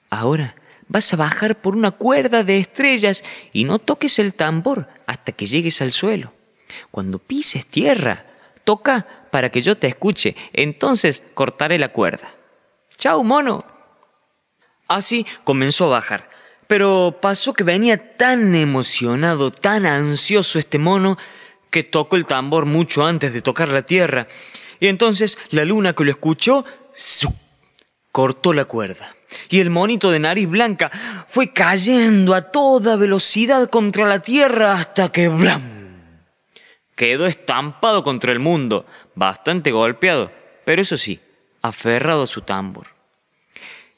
Ahora 0.10 0.56
vas 0.91 1.13
a 1.13 1.15
bajar 1.15 1.62
por 1.62 1.77
una 1.77 1.91
cuerda 1.91 2.43
de 2.43 2.58
estrellas 2.58 3.23
y 3.54 3.63
no 3.63 3.80
toques 3.80 4.19
el 4.19 4.36
tambor 4.36 4.89
hasta 5.08 5.32
que 5.32 5.45
llegues 5.45 5.82
al 5.82 5.93
suelo. 5.93 6.34
Cuando 6.91 7.17
pises 7.17 7.65
tierra, 7.65 8.25
toca 8.65 9.08
para 9.32 9.49
que 9.49 9.62
yo 9.62 9.77
te 9.77 9.88
escuche, 9.88 10.36
entonces 10.51 11.23
cortaré 11.34 11.80
la 11.80 11.93
cuerda. 11.93 12.36
¡Chao, 12.97 13.23
mono! 13.23 13.65
Así 14.89 15.25
comenzó 15.45 15.86
a 15.86 15.99
bajar, 15.99 16.30
pero 16.67 17.19
pasó 17.21 17.54
que 17.54 17.63
venía 17.63 18.17
tan 18.17 18.54
emocionado, 18.54 19.49
tan 19.49 19.86
ansioso 19.86 20.60
este 20.60 20.77
mono, 20.77 21.17
que 21.69 21.84
tocó 21.84 22.17
el 22.17 22.25
tambor 22.25 22.65
mucho 22.65 23.06
antes 23.06 23.32
de 23.32 23.41
tocar 23.41 23.69
la 23.69 23.84
tierra, 23.84 24.27
y 24.82 24.88
entonces 24.88 25.38
la 25.51 25.63
luna 25.63 25.93
que 25.93 26.04
lo 26.04 26.12
escuchó, 26.12 26.65
cortó 28.12 28.51
la 28.51 28.65
cuerda 28.65 29.15
y 29.50 29.60
el 29.60 29.70
monito 29.70 30.12
de 30.12 30.20
nariz 30.20 30.48
blanca 30.48 30.91
fue 31.28 31.54
cayendo 31.54 32.34
a 32.34 32.52
toda 32.52 32.96
velocidad 32.96 33.70
contra 33.70 34.08
la 34.08 34.20
tierra 34.20 34.74
hasta 34.74 35.12
que 35.12 35.28
¡blam! 35.28 35.62
quedó 36.96 37.26
estampado 37.26 38.04
contra 38.04 38.32
el 38.32 38.39
mundo, 38.39 38.86
bastante 39.15 39.72
golpeado, 39.72 40.32
pero 40.65 40.82
eso 40.82 40.98
sí, 40.98 41.20
aferrado 41.62 42.24
a 42.24 42.28
su 42.28 42.41
tambor. 42.41 42.88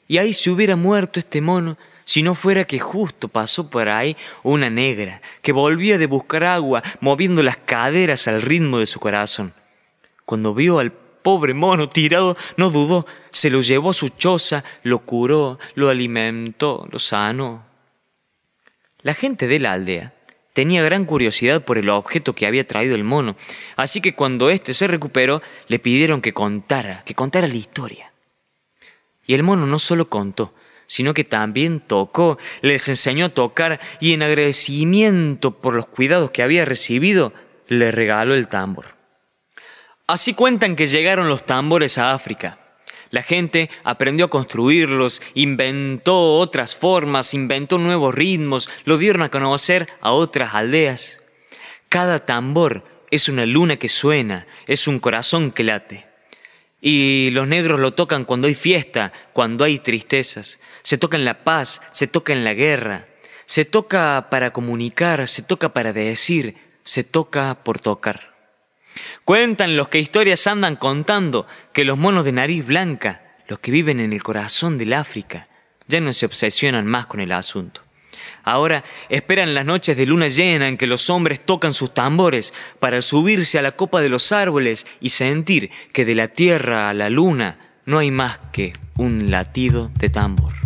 Y 0.08 0.18
ahí 0.18 0.32
se 0.32 0.50
hubiera 0.50 0.76
muerto 0.76 1.20
este 1.20 1.40
mono 1.40 1.76
si 2.04 2.22
no 2.22 2.34
fuera 2.34 2.64
que 2.64 2.78
justo 2.78 3.28
pasó 3.28 3.68
por 3.70 3.88
ahí 3.88 4.16
una 4.42 4.70
negra 4.70 5.22
que 5.42 5.52
volvía 5.52 5.98
de 5.98 6.06
buscar 6.06 6.44
agua 6.44 6.82
moviendo 7.00 7.42
las 7.42 7.56
caderas 7.56 8.28
al 8.28 8.42
ritmo 8.42 8.78
de 8.78 8.86
su 8.86 9.00
corazón. 9.00 9.54
Cuando 10.24 10.54
vio 10.54 10.78
al 10.78 10.92
pobre 11.24 11.54
mono 11.54 11.88
tirado 11.88 12.36
no 12.58 12.68
dudó, 12.68 13.06
se 13.30 13.48
lo 13.48 13.62
llevó 13.62 13.90
a 13.90 13.94
su 13.94 14.10
choza, 14.10 14.62
lo 14.82 14.98
curó, 15.00 15.58
lo 15.74 15.88
alimentó, 15.88 16.86
lo 16.92 16.98
sanó. 16.98 17.64
La 19.00 19.14
gente 19.14 19.46
de 19.46 19.58
la 19.58 19.72
aldea 19.72 20.12
tenía 20.52 20.82
gran 20.82 21.06
curiosidad 21.06 21.64
por 21.64 21.78
el 21.78 21.88
objeto 21.88 22.34
que 22.34 22.46
había 22.46 22.68
traído 22.68 22.94
el 22.94 23.04
mono, 23.04 23.36
así 23.74 24.02
que 24.02 24.14
cuando 24.14 24.50
éste 24.50 24.74
se 24.74 24.86
recuperó 24.86 25.40
le 25.66 25.78
pidieron 25.78 26.20
que 26.20 26.34
contara, 26.34 27.02
que 27.06 27.14
contara 27.14 27.48
la 27.48 27.56
historia. 27.56 28.12
Y 29.26 29.32
el 29.32 29.42
mono 29.42 29.66
no 29.66 29.78
solo 29.78 30.04
contó, 30.04 30.52
sino 30.86 31.14
que 31.14 31.24
también 31.24 31.80
tocó, 31.80 32.38
les 32.60 32.86
enseñó 32.88 33.24
a 33.24 33.34
tocar 33.34 33.80
y 33.98 34.12
en 34.12 34.22
agradecimiento 34.22 35.52
por 35.52 35.72
los 35.72 35.86
cuidados 35.86 36.32
que 36.32 36.42
había 36.42 36.66
recibido, 36.66 37.32
le 37.66 37.90
regaló 37.90 38.34
el 38.34 38.48
tambor. 38.48 38.93
Así 40.06 40.34
cuentan 40.34 40.76
que 40.76 40.86
llegaron 40.86 41.28
los 41.28 41.46
tambores 41.46 41.96
a 41.96 42.12
África. 42.12 42.58
La 43.08 43.22
gente 43.22 43.70
aprendió 43.84 44.26
a 44.26 44.30
construirlos, 44.30 45.22
inventó 45.32 46.36
otras 46.36 46.74
formas, 46.74 47.32
inventó 47.32 47.78
nuevos 47.78 48.14
ritmos, 48.14 48.68
lo 48.84 48.98
dieron 48.98 49.22
a 49.22 49.30
conocer 49.30 49.88
a 50.02 50.12
otras 50.12 50.52
aldeas. 50.54 51.22
Cada 51.88 52.18
tambor 52.18 52.84
es 53.10 53.30
una 53.30 53.46
luna 53.46 53.76
que 53.76 53.88
suena, 53.88 54.46
es 54.66 54.88
un 54.88 54.98
corazón 54.98 55.52
que 55.52 55.64
late. 55.64 56.06
Y 56.82 57.30
los 57.32 57.48
negros 57.48 57.80
lo 57.80 57.94
tocan 57.94 58.26
cuando 58.26 58.46
hay 58.46 58.54
fiesta, 58.54 59.10
cuando 59.32 59.64
hay 59.64 59.78
tristezas. 59.78 60.60
Se 60.82 60.98
toca 60.98 61.16
en 61.16 61.24
la 61.24 61.44
paz, 61.44 61.80
se 61.92 62.06
toca 62.06 62.34
en 62.34 62.44
la 62.44 62.52
guerra. 62.52 63.06
Se 63.46 63.64
toca 63.64 64.28
para 64.30 64.52
comunicar, 64.52 65.26
se 65.28 65.40
toca 65.40 65.72
para 65.72 65.94
decir, 65.94 66.56
se 66.84 67.04
toca 67.04 67.62
por 67.64 67.78
tocar. 67.78 68.33
Cuentan 69.24 69.76
los 69.76 69.88
que 69.88 69.98
historias 69.98 70.46
andan 70.46 70.76
contando 70.76 71.46
que 71.72 71.84
los 71.84 71.98
monos 71.98 72.24
de 72.24 72.32
nariz 72.32 72.64
blanca, 72.64 73.22
los 73.48 73.58
que 73.58 73.70
viven 73.70 74.00
en 74.00 74.12
el 74.12 74.22
corazón 74.22 74.78
del 74.78 74.92
África, 74.92 75.48
ya 75.86 76.00
no 76.00 76.12
se 76.12 76.26
obsesionan 76.26 76.86
más 76.86 77.06
con 77.06 77.20
el 77.20 77.32
asunto. 77.32 77.82
Ahora 78.42 78.84
esperan 79.08 79.54
las 79.54 79.64
noches 79.64 79.96
de 79.96 80.06
luna 80.06 80.28
llena 80.28 80.68
en 80.68 80.76
que 80.76 80.86
los 80.86 81.08
hombres 81.10 81.44
tocan 81.44 81.72
sus 81.72 81.94
tambores 81.94 82.52
para 82.78 83.00
subirse 83.02 83.58
a 83.58 83.62
la 83.62 83.72
copa 83.72 84.00
de 84.00 84.10
los 84.10 84.32
árboles 84.32 84.86
y 85.00 85.10
sentir 85.10 85.70
que 85.92 86.04
de 86.04 86.14
la 86.14 86.28
tierra 86.28 86.90
a 86.90 86.94
la 86.94 87.10
luna 87.10 87.58
no 87.86 87.98
hay 87.98 88.10
más 88.10 88.38
que 88.52 88.74
un 88.96 89.30
latido 89.30 89.90
de 89.98 90.08
tambor. 90.10 90.63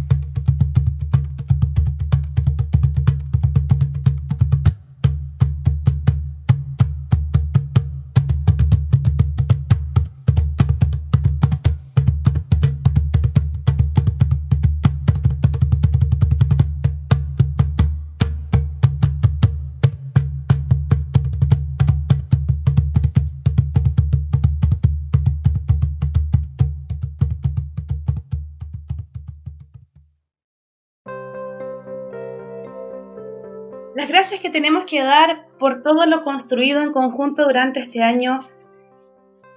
Que 34.48 34.52
tenemos 34.52 34.86
que 34.86 35.02
dar 35.02 35.46
por 35.58 35.82
todo 35.82 36.06
lo 36.06 36.24
construido 36.24 36.80
en 36.80 36.90
conjunto 36.90 37.44
durante 37.44 37.80
este 37.80 38.02
año 38.02 38.40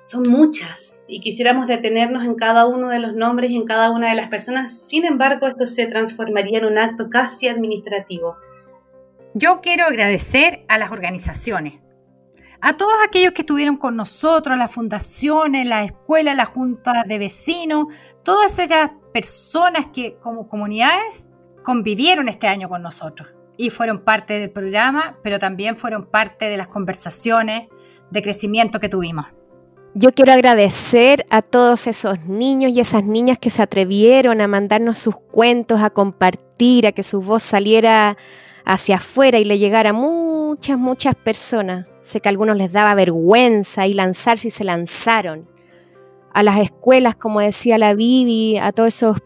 son 0.01 0.27
muchas 0.27 1.01
y 1.08 1.21
quisiéramos 1.21 1.67
detenernos 1.67 2.25
en 2.25 2.36
cada 2.36 2.65
uno 2.65 2.89
de 2.89 2.99
los 2.99 3.13
nombres 3.13 3.51
y 3.51 3.56
en 3.56 3.63
cada 3.63 3.89
una 3.89 4.10
de 4.10 4.15
las 4.15 4.27
personas. 4.27 4.77
Sin 4.77 5.06
embargo, 5.06 5.47
esto 5.47 5.65
se 5.65 5.88
transformaría 5.88 6.60
en 6.60 6.65
un 6.65 6.77
acto 6.77 7.10
casi 7.10 7.47
administrativo. 7.47 8.36
Yo 9.34 9.62
quiero 9.62 9.86
agradecer 9.86 10.65
a 10.67 10.77
las 10.77 10.91
organizaciones, 10.91 11.80
a 12.60 12.73
todos 12.73 12.95
aquellos 13.08 13.32
que 13.32 13.43
estuvieron 13.43 13.77
con 13.77 13.95
nosotros, 13.95 14.58
las 14.58 14.71
fundaciones, 14.71 15.67
la 15.67 15.86
escuela, 15.86 16.34
la 16.34 16.45
junta 16.45 17.04
de 17.08 17.17
vecinos, 17.17 17.86
todas 18.23 18.60
esas 18.60 18.89
personas 19.13 19.86
que 19.93 20.17
como 20.17 20.49
comunidades 20.49 21.30
convivieron 21.63 22.27
este 22.27 22.47
año 22.47 22.67
con 22.67 22.82
nosotros 22.82 23.36
y 23.62 23.69
fueron 23.69 24.00
parte 24.00 24.39
del 24.39 24.50
programa, 24.50 25.19
pero 25.21 25.38
también 25.38 25.78
fueron 25.78 26.08
parte 26.08 26.50
de 26.50 26.58
las 26.58 26.67
conversaciones 26.67 27.67
de 28.10 28.21
crecimiento 28.24 28.80
que 28.80 28.89
tuvimos. 28.89 29.28
Yo 29.93 30.12
quiero 30.13 30.34
agradecer 30.34 31.28
a 31.30 31.43
todos 31.43 31.86
esos 31.86 32.26
niños 32.26 32.71
y 32.71 32.80
esas 32.80 33.04
niñas 33.04 33.38
que 33.38 33.52
se 33.52 33.62
atrevieron 33.62 34.41
a 34.41 34.47
mandarnos 34.47 34.97
sus 34.97 35.15
cuentos, 35.15 35.80
a 35.82 35.91
compartir, 35.91 36.88
a 36.88 36.91
que 36.91 37.04
su 37.04 37.21
voz 37.21 37.43
saliera 37.43 38.17
hacia 38.65 38.95
afuera 38.95 39.38
y 39.38 39.43
le 39.43 39.60
llegara 39.60 39.91
a 39.91 39.93
muchas, 39.93 40.80
muchas 40.80 41.13
personas. 41.13 41.86
Sé 42.00 42.19
que 42.19 42.30
a 42.30 42.32
algunos 42.32 42.58
les 42.58 42.71
daba 42.71 42.95
vergüenza 42.95 43.86
y 43.86 43.93
lanzarse 43.93 44.47
y 44.47 44.52
se 44.52 44.63
lanzaron. 44.63 45.47
A 46.34 46.41
las 46.41 46.58
escuelas, 46.58 47.15
como 47.15 47.41
decía 47.41 47.78
la 47.78 47.93
Vivi, 47.93 48.58
a 48.58 48.71
todos 48.71 48.95
esos 48.95 49.17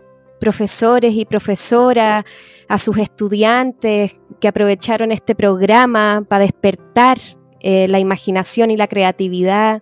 profesores 0.42 1.14
y 1.14 1.24
profesoras, 1.26 2.26
a 2.68 2.78
sus 2.78 2.98
estudiantes 2.98 4.20
que 4.40 4.48
aprovecharon 4.48 5.12
este 5.12 5.36
programa 5.36 6.24
para 6.28 6.44
despertar 6.44 7.18
eh, 7.62 7.88
la 7.88 8.00
imaginación 8.00 8.72
y 8.72 8.78
la 8.78 8.88
creatividad, 8.88 9.82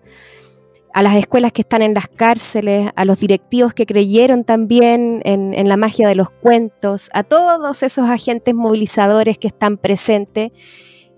a 0.93 1.01
las 1.01 1.15
escuelas 1.15 1.51
que 1.51 1.61
están 1.63 1.81
en 1.81 1.93
las 1.93 2.07
cárceles, 2.07 2.91
a 2.95 3.03
los 3.03 3.19
directivos 3.19 3.73
que 3.73 3.85
creyeron 3.85 4.43
también 4.43 5.21
en, 5.25 5.67
la 5.67 5.75
magia 5.75 6.07
de 6.07 6.15
los 6.15 6.29
cuentos, 6.29 7.09
a 7.13 7.23
todos 7.23 7.81
esos 7.81 8.07
agentes 8.07 8.53
movilizadores 8.53 9.37
que 9.37 9.47
están 9.47 9.77
presentes 9.77 10.51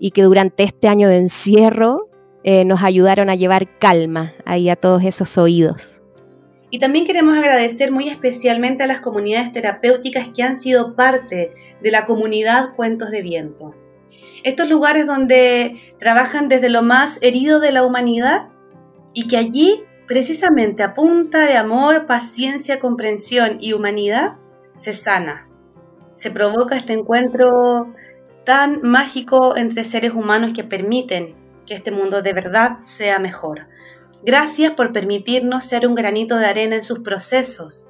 y 0.00 0.12
que 0.12 0.22
durante 0.22 0.62
este 0.62 0.88
año 0.88 1.08
de 1.08 1.18
encierro 1.18 2.08
eh, 2.42 2.64
nos 2.64 2.82
ayudaron 2.82 3.28
a 3.28 3.34
llevar 3.34 3.78
calma 3.78 4.32
ahí 4.46 4.70
a 4.70 4.76
todos 4.76 5.04
esos 5.04 5.36
oídos. 5.36 6.00
Y 6.70 6.78
también 6.78 7.06
queremos 7.06 7.36
agradecer 7.36 7.92
muy 7.92 8.08
especialmente 8.08 8.82
a 8.82 8.86
las 8.86 9.00
comunidades 9.00 9.52
terapéuticas 9.52 10.28
que 10.28 10.42
han 10.42 10.56
sido 10.56 10.96
parte 10.96 11.52
de 11.80 11.90
la 11.90 12.04
comunidad 12.04 12.74
Cuentos 12.74 13.10
de 13.10 13.22
Viento. 13.22 13.74
Estos 14.42 14.68
lugares 14.68 15.06
donde 15.06 15.94
trabajan 15.98 16.48
desde 16.48 16.68
lo 16.68 16.82
más 16.82 17.18
herido 17.22 17.60
de 17.60 17.72
la 17.72 17.84
humanidad 17.84 18.48
y 19.12 19.28
que 19.28 19.36
allí, 19.36 19.84
precisamente 20.06 20.82
a 20.82 20.94
punta 20.94 21.46
de 21.46 21.56
amor, 21.56 22.06
paciencia, 22.06 22.80
comprensión 22.80 23.58
y 23.60 23.72
humanidad, 23.72 24.36
se 24.74 24.92
sana. 24.92 25.48
Se 26.14 26.30
provoca 26.30 26.76
este 26.76 26.92
encuentro 26.92 27.94
tan 28.44 28.82
mágico 28.82 29.56
entre 29.56 29.84
seres 29.84 30.12
humanos 30.12 30.52
que 30.54 30.64
permiten 30.64 31.34
que 31.66 31.74
este 31.74 31.90
mundo 31.90 32.22
de 32.22 32.32
verdad 32.32 32.78
sea 32.80 33.18
mejor. 33.18 33.66
Gracias 34.26 34.72
por 34.72 34.92
permitirnos 34.92 35.64
ser 35.66 35.86
un 35.86 35.94
granito 35.94 36.36
de 36.36 36.46
arena 36.46 36.74
en 36.74 36.82
sus 36.82 36.98
procesos. 36.98 37.86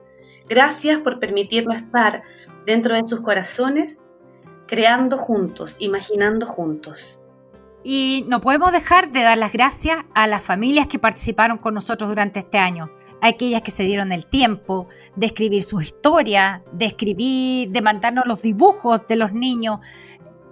Gracias 0.46 0.98
por 0.98 1.18
permitirnos 1.18 1.76
estar 1.76 2.24
dentro 2.66 2.94
de 2.94 3.08
sus 3.08 3.22
corazones, 3.22 4.02
creando 4.66 5.16
juntos, 5.16 5.76
imaginando 5.78 6.44
juntos. 6.44 7.18
Y 7.82 8.26
no 8.28 8.42
podemos 8.42 8.72
dejar 8.72 9.12
de 9.12 9.22
dar 9.22 9.38
las 9.38 9.50
gracias 9.50 10.04
a 10.14 10.26
las 10.26 10.42
familias 10.42 10.86
que 10.88 10.98
participaron 10.98 11.56
con 11.56 11.72
nosotros 11.72 12.10
durante 12.10 12.40
este 12.40 12.58
año, 12.58 12.90
a 13.22 13.28
aquellas 13.28 13.62
que 13.62 13.70
se 13.70 13.84
dieron 13.84 14.12
el 14.12 14.26
tiempo 14.26 14.88
de 15.14 15.28
escribir 15.28 15.62
sus 15.62 15.84
historias, 15.84 16.60
de 16.70 16.84
escribir, 16.84 17.70
de 17.70 17.80
mandarnos 17.80 18.26
los 18.26 18.42
dibujos 18.42 19.06
de 19.06 19.16
los 19.16 19.32
niños, 19.32 19.80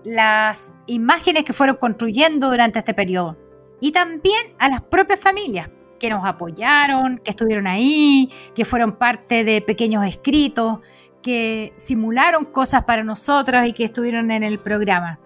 las 0.03 0.73
imágenes 0.87 1.45
que 1.45 1.53
fueron 1.53 1.77
construyendo 1.77 2.49
durante 2.49 2.79
este 2.79 2.95
periodo 2.95 3.44
y 3.85 3.93
también 3.93 4.55
a 4.59 4.71
las 4.71 4.81
propias 4.81 5.21
familias 5.21 5.69
que 6.01 6.09
nos 6.09 6.25
apoyaron, 6.25 7.19
que 7.19 7.33
estuvieron 7.33 7.67
ahí, 7.67 8.33
que 8.57 8.65
fueron 8.65 8.97
parte 8.97 9.45
de 9.45 9.61
pequeños 9.61 10.07
escritos, 10.07 10.79
que 11.23 11.75
simularon 11.77 12.47
cosas 12.47 12.85
para 12.85 13.05
nosotros 13.05 13.67
y 13.67 13.75
que 13.75 13.85
estuvieron 13.85 14.31
en 14.31 14.43
el 14.43 14.59
programa. 14.59 15.21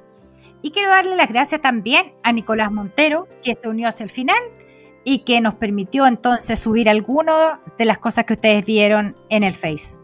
Y 0.60 0.72
quiero 0.72 0.88
darle 0.88 1.14
las 1.14 1.28
gracias 1.28 1.60
también 1.60 2.14
a 2.24 2.32
Nicolás 2.32 2.72
Montero, 2.72 3.28
que 3.44 3.54
se 3.54 3.68
unió 3.68 3.86
hacia 3.86 4.02
el 4.02 4.10
final 4.10 4.42
y 5.04 5.20
que 5.20 5.40
nos 5.40 5.54
permitió 5.54 6.08
entonces 6.08 6.58
subir 6.58 6.88
algunas 6.88 7.60
de 7.78 7.84
las 7.84 7.98
cosas 7.98 8.24
que 8.24 8.32
ustedes 8.32 8.66
vieron 8.66 9.14
en 9.28 9.44
el 9.44 9.54
Face. 9.54 10.00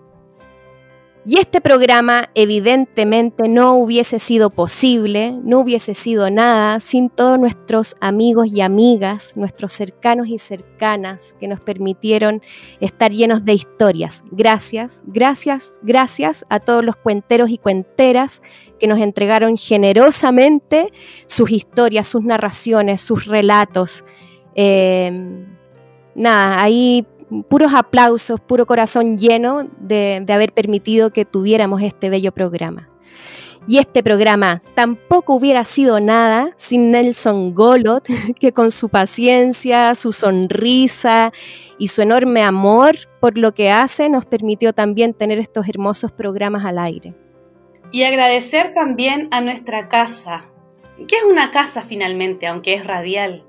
Y 1.27 1.39
este 1.39 1.63
programa 1.63 2.29
evidentemente 2.35 3.49
no 3.49 3.77
hubiese 3.77 4.19
sido 4.19 4.51
posible, 4.51 5.33
no 5.43 5.61
hubiese 5.61 5.95
sido 5.95 6.29
nada 6.29 6.81
sin 6.81 7.09
todos 7.09 7.39
nuestros 7.39 7.97
amigos 8.01 8.49
y 8.49 8.61
amigas, 8.61 9.33
nuestros 9.35 9.73
cercanos 9.73 10.29
y 10.29 10.37
cercanas 10.37 11.35
que 11.41 11.49
nos 11.49 11.61
permitieron 11.61 12.43
estar 12.81 13.11
llenos 13.11 13.43
de 13.43 13.55
historias. 13.55 14.23
Gracias, 14.33 15.03
gracias, 15.07 15.81
gracias 15.83 16.45
a 16.51 16.61
todos 16.61 16.85
los 16.85 16.97
cuenteros 16.97 17.49
y 17.49 17.57
cuenteras 17.57 18.43
que 18.79 18.87
nos 18.87 19.01
entregaron 19.01 19.57
generosamente 19.57 20.89
sus 21.25 21.51
historias, 21.51 22.07
sus 22.07 22.23
narraciones, 22.23 23.01
sus 23.01 23.25
relatos. 23.25 24.05
Eh, 24.57 25.11
nada, 26.15 26.63
ahí 26.63 27.07
puros 27.43 27.73
aplausos, 27.75 28.41
puro 28.41 28.67
corazón 28.67 29.19
lleno 29.19 29.69
de, 29.79 30.23
de 30.25 30.33
haber 30.33 30.53
permitido 30.53 31.11
que 31.11 31.25
tuviéramos 31.25 31.83
este 31.83 32.11
bello 32.11 32.33
programa. 32.33 32.89
Y 33.67 33.79
este 33.79 34.03
programa 34.03 34.63
tampoco 34.75 35.35
hubiera 35.35 35.65
sido 35.65 35.99
nada 35.99 36.51
sin 36.57 36.91
Nelson 36.91 37.55
Golot, 37.55 38.07
que 38.41 38.53
con 38.53 38.71
su 38.71 38.89
paciencia, 38.89 39.95
su 39.95 40.13
sonrisa 40.13 41.33
y 41.79 41.89
su 41.89 42.03
enorme 42.03 42.43
amor 42.43 42.97
por 43.21 43.39
lo 43.39 43.55
que 43.55 43.71
hace 43.71 44.11
nos 44.11 44.27
permitió 44.27 44.75
también 44.75 45.15
tener 45.15 45.39
estos 45.39 45.67
hermosos 45.69 46.13
programas 46.13 46.65
al 46.67 46.79
aire. 46.79 47.15
Y 47.91 48.03
agradecer 48.03 48.75
también 48.75 49.29
a 49.31 49.41
nuestra 49.41 49.89
casa, 49.89 50.45
que 51.09 51.17
es 51.17 51.25
una 51.25 51.51
casa 51.51 51.83
finalmente, 51.83 52.47
aunque 52.47 52.75
es 52.75 52.87
radial. 52.87 53.45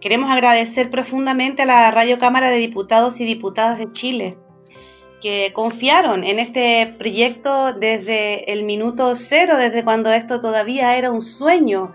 Queremos 0.00 0.30
agradecer 0.30 0.88
profundamente 0.88 1.62
a 1.62 1.66
la 1.66 1.90
Radio 1.90 2.18
Cámara 2.18 2.50
de 2.50 2.56
Diputados 2.56 3.20
y 3.20 3.26
Diputadas 3.26 3.78
de 3.78 3.92
Chile, 3.92 4.38
que 5.20 5.52
confiaron 5.52 6.24
en 6.24 6.38
este 6.38 6.94
proyecto 6.98 7.74
desde 7.74 8.50
el 8.50 8.64
minuto 8.64 9.14
cero, 9.14 9.58
desde 9.58 9.84
cuando 9.84 10.10
esto 10.10 10.40
todavía 10.40 10.96
era 10.96 11.10
un 11.10 11.20
sueño, 11.20 11.92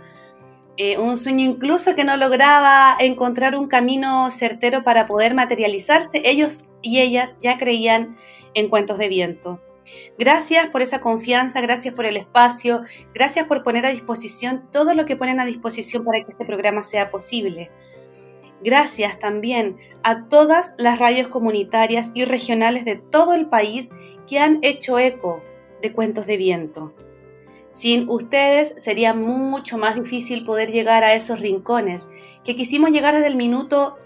eh, 0.77 0.99
un 0.99 1.17
sueño 1.17 1.45
incluso 1.45 1.95
que 1.95 2.03
no 2.03 2.15
lograba 2.15 2.95
encontrar 2.99 3.55
un 3.55 3.67
camino 3.67 4.29
certero 4.29 4.83
para 4.83 5.07
poder 5.07 5.33
materializarse. 5.33 6.21
Ellos 6.25 6.69
y 6.83 6.99
ellas 6.99 7.37
ya 7.41 7.57
creían 7.57 8.17
en 8.53 8.69
cuentos 8.69 8.99
de 8.99 9.07
viento. 9.07 9.61
Gracias 10.19 10.67
por 10.67 10.83
esa 10.83 11.01
confianza, 11.01 11.59
gracias 11.59 11.95
por 11.95 12.05
el 12.05 12.17
espacio, 12.17 12.83
gracias 13.15 13.47
por 13.47 13.63
poner 13.63 13.85
a 13.87 13.89
disposición 13.89 14.69
todo 14.71 14.93
lo 14.93 15.05
que 15.05 15.15
ponen 15.15 15.39
a 15.39 15.45
disposición 15.45 16.05
para 16.05 16.23
que 16.23 16.31
este 16.33 16.45
programa 16.45 16.83
sea 16.83 17.09
posible. 17.09 17.71
Gracias 18.63 19.19
también 19.19 19.77
a 20.03 20.27
todas 20.27 20.73
las 20.77 20.97
radios 20.97 21.27
comunitarias 21.27 22.11
y 22.13 22.25
regionales 22.25 22.85
de 22.85 22.95
todo 22.95 23.33
el 23.33 23.47
país 23.47 23.91
que 24.27 24.39
han 24.39 24.59
hecho 24.61 24.97
eco 24.97 25.43
de 25.81 25.91
Cuentos 25.91 26.25
de 26.25 26.37
Viento. 26.37 26.93
Sin 27.69 28.09
ustedes 28.09 28.73
sería 28.77 29.13
mucho 29.13 29.77
más 29.77 29.95
difícil 29.95 30.45
poder 30.45 30.71
llegar 30.71 31.03
a 31.03 31.13
esos 31.13 31.41
rincones 31.41 32.09
que 32.43 32.55
quisimos 32.55 32.91
llegar 32.91 33.13
desde 33.13 33.27
el 33.27 33.35
minuto 33.35 33.97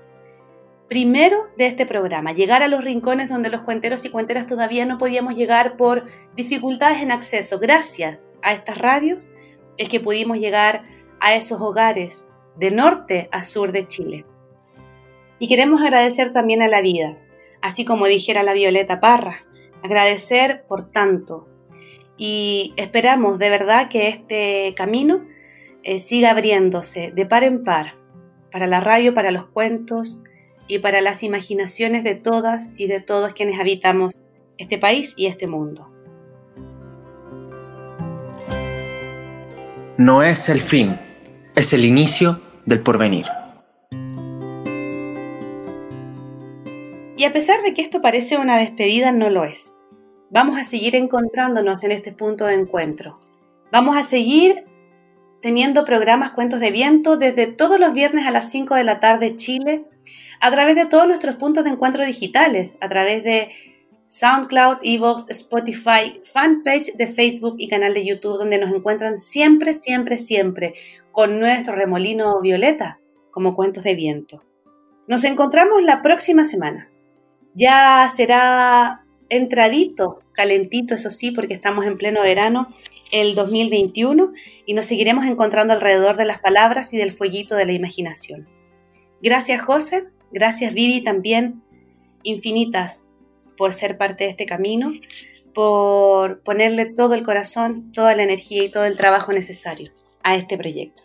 primero 0.88 1.38
de 1.56 1.68
este 1.68 1.86
programa, 1.86 2.34
llegar 2.34 2.64
a 2.64 2.68
los 2.68 2.84
rincones 2.84 3.30
donde 3.30 3.50
los 3.50 3.62
cuenteros 3.62 4.04
y 4.06 4.10
cuenteras 4.10 4.48
todavía 4.48 4.88
no 4.88 4.98
podíamos 4.98 5.36
llegar 5.36 5.78
por 5.78 6.06
dificultades 6.36 7.04
en 7.04 7.12
acceso. 7.12 7.60
Gracias 7.60 8.28
a 8.42 8.54
estas 8.54 8.80
radios 8.80 9.28
es 9.78 9.88
que 9.88 10.00
pudimos 10.00 10.40
llegar 10.40 10.84
a 11.22 11.36
esos 11.36 11.62
hogares 11.62 12.28
de 12.58 12.72
norte 12.72 13.30
a 13.32 13.44
sur 13.44 13.72
de 13.72 13.88
Chile. 13.88 14.26
Y 15.40 15.48
queremos 15.48 15.82
agradecer 15.82 16.34
también 16.34 16.62
a 16.62 16.68
la 16.68 16.82
vida, 16.82 17.18
así 17.62 17.86
como 17.86 18.06
dijera 18.06 18.44
la 18.44 18.54
Violeta 18.54 19.00
Parra, 19.00 19.46
agradecer 19.82 20.66
por 20.68 20.92
tanto. 20.92 21.48
Y 22.18 22.74
esperamos 22.76 23.40
de 23.40 23.50
verdad 23.50 23.90
que 23.90 24.10
este 24.10 24.74
camino 24.76 25.26
eh, 25.84 26.00
siga 26.00 26.32
abriéndose 26.32 27.12
de 27.12 27.26
par 27.26 27.44
en 27.44 27.64
par 27.64 27.96
para 28.52 28.68
la 28.68 28.82
radio, 28.82 29.14
para 29.14 29.32
los 29.32 29.46
cuentos 29.46 30.24
y 30.68 30.80
para 30.80 31.02
las 31.02 31.24
imaginaciones 31.24 32.04
de 32.04 32.16
todas 32.16 32.70
y 32.78 32.88
de 32.88 33.00
todos 33.00 33.34
quienes 33.34 33.60
habitamos 33.60 34.20
este 34.58 34.78
país 34.78 35.14
y 35.16 35.28
este 35.28 35.48
mundo. 35.48 35.90
No 39.98 40.24
es 40.24 40.50
el 40.50 40.60
fin, 40.60 40.98
es 41.56 41.74
el 41.74 41.86
inicio 41.86 42.40
del 42.66 42.82
porvenir. 42.82 43.26
A 47.30 47.32
pesar 47.32 47.62
de 47.62 47.76
que 47.76 47.84
esto 47.84 48.02
parece 48.02 48.38
una 48.38 48.58
despedida, 48.58 49.12
no 49.12 49.30
lo 49.30 49.44
es. 49.44 49.76
Vamos 50.32 50.60
a 50.60 50.64
seguir 50.64 50.96
encontrándonos 50.96 51.84
en 51.84 51.92
este 51.92 52.12
punto 52.12 52.46
de 52.46 52.56
encuentro. 52.56 53.20
Vamos 53.72 53.96
a 53.96 54.02
seguir 54.02 54.66
teniendo 55.40 55.86
programas 55.86 56.32
Cuentos 56.32 56.60
de 56.60 56.72
Viento 56.72 57.18
desde 57.18 57.46
todos 57.46 57.80
los 57.80 57.94
viernes 57.94 58.26
a 58.26 58.32
las 58.32 58.50
5 58.50 58.74
de 58.74 58.84
la 58.84 59.00
tarde 59.00 59.36
Chile, 59.36 59.86
a 60.42 60.50
través 60.50 60.76
de 60.76 60.88
todos 60.88 61.08
nuestros 61.08 61.36
puntos 61.36 61.66
de 61.66 61.70
encuentro 61.70 62.04
digitales, 62.04 62.80
a 62.82 62.90
través 62.90 63.24
de 63.24 63.50
SoundCloud, 64.08 64.80
Evox, 64.82 65.30
Spotify, 65.30 66.22
fanpage 66.24 66.94
de 66.96 67.06
Facebook 67.06 67.58
y 67.60 67.70
canal 67.70 67.94
de 67.94 68.08
YouTube, 68.08 68.40
donde 68.40 68.58
nos 68.58 68.72
encuentran 68.72 69.20
siempre, 69.20 69.74
siempre, 69.74 70.18
siempre 70.18 70.74
con 71.12 71.40
nuestro 71.40 71.76
remolino 71.76 72.42
violeta 72.42 73.00
como 73.30 73.56
Cuentos 73.56 73.84
de 73.84 73.94
Viento. 73.94 74.44
Nos 75.08 75.24
encontramos 75.26 75.84
la 75.84 76.02
próxima 76.02 76.44
semana. 76.44 76.90
Ya 77.56 78.10
será 78.16 79.06
entradito, 79.30 80.20
calentito, 80.34 80.96
eso 80.96 81.10
sí, 81.10 81.32
porque 81.32 81.54
estamos 81.54 81.86
en 81.86 81.98
pleno 81.98 82.22
verano, 82.22 82.68
el 83.12 83.36
2021, 83.36 84.34
y 84.66 84.74
nos 84.74 84.86
seguiremos 84.86 85.26
encontrando 85.26 85.74
alrededor 85.74 86.18
de 86.18 86.26
las 86.26 86.40
palabras 86.40 86.94
y 86.94 86.98
del 86.98 87.12
fueguito 87.12 87.56
de 87.56 87.66
la 87.66 87.74
imaginación. 87.74 88.48
Gracias, 89.22 89.62
José. 89.62 90.08
Gracias, 90.32 90.74
Vivi, 90.74 91.02
también 91.02 91.64
infinitas 92.24 93.06
por 93.58 93.74
ser 93.74 93.98
parte 93.98 94.26
de 94.26 94.30
este 94.30 94.46
camino, 94.46 94.92
por 95.54 96.42
ponerle 96.44 96.86
todo 96.86 97.16
el 97.16 97.24
corazón, 97.24 97.92
toda 97.92 98.16
la 98.16 98.24
energía 98.24 98.64
y 98.64 98.70
todo 98.70 98.86
el 98.86 98.96
trabajo 98.96 99.34
necesario 99.34 99.92
a 100.24 100.36
este 100.36 100.58
proyecto. 100.58 101.04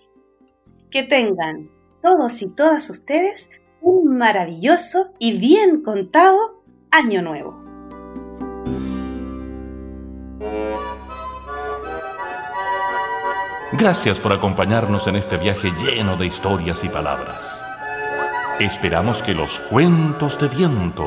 Que 0.91 1.03
tengan 1.03 1.71
todos 2.03 2.43
y 2.43 2.47
todas 2.47 2.89
ustedes 2.91 3.51
un 3.85 4.17
maravilloso 4.17 5.13
y 5.19 5.39
bien 5.39 5.83
contado 5.83 6.65
año 6.91 7.21
nuevo. 7.21 7.63
Gracias 13.73 14.19
por 14.21 14.33
acompañarnos 14.33 15.07
en 15.07 15.17
este 15.17 15.37
viaje 15.37 15.71
lleno 15.85 16.17
de 16.17 16.27
historias 16.27 16.83
y 16.85 16.89
palabras. 16.89 17.63
Esperamos 18.59 19.23
que 19.23 19.35
los 19.35 19.61
cuentos 19.61 20.39
de 20.39 20.49
viento 20.49 21.07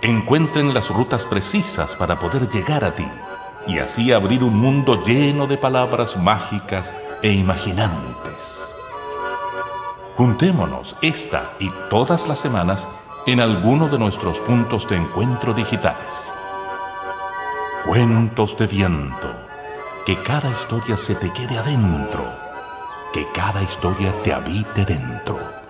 encuentren 0.00 0.72
las 0.72 0.90
rutas 0.90 1.26
precisas 1.26 1.96
para 1.96 2.20
poder 2.20 2.48
llegar 2.48 2.84
a 2.84 2.94
ti 2.94 3.06
y 3.66 3.78
así 3.78 4.12
abrir 4.12 4.44
un 4.44 4.58
mundo 4.58 5.02
lleno 5.04 5.48
de 5.48 5.56
palabras 5.56 6.16
mágicas 6.16 6.94
e 7.22 7.32
imaginantes. 7.32 8.76
Juntémonos 10.16 10.94
esta 11.00 11.52
y 11.58 11.70
todas 11.88 12.28
las 12.28 12.38
semanas 12.38 12.86
en 13.26 13.40
alguno 13.40 13.88
de 13.88 13.98
nuestros 13.98 14.38
puntos 14.40 14.86
de 14.88 14.96
encuentro 14.96 15.54
digitales. 15.54 16.32
Cuentos 17.86 18.56
de 18.58 18.66
viento. 18.66 19.34
Que 20.04 20.20
cada 20.22 20.50
historia 20.50 20.96
se 20.96 21.14
te 21.14 21.32
quede 21.32 21.56
adentro. 21.56 22.24
Que 23.14 23.26
cada 23.34 23.62
historia 23.62 24.12
te 24.22 24.32
habite 24.34 24.84
dentro. 24.84 25.61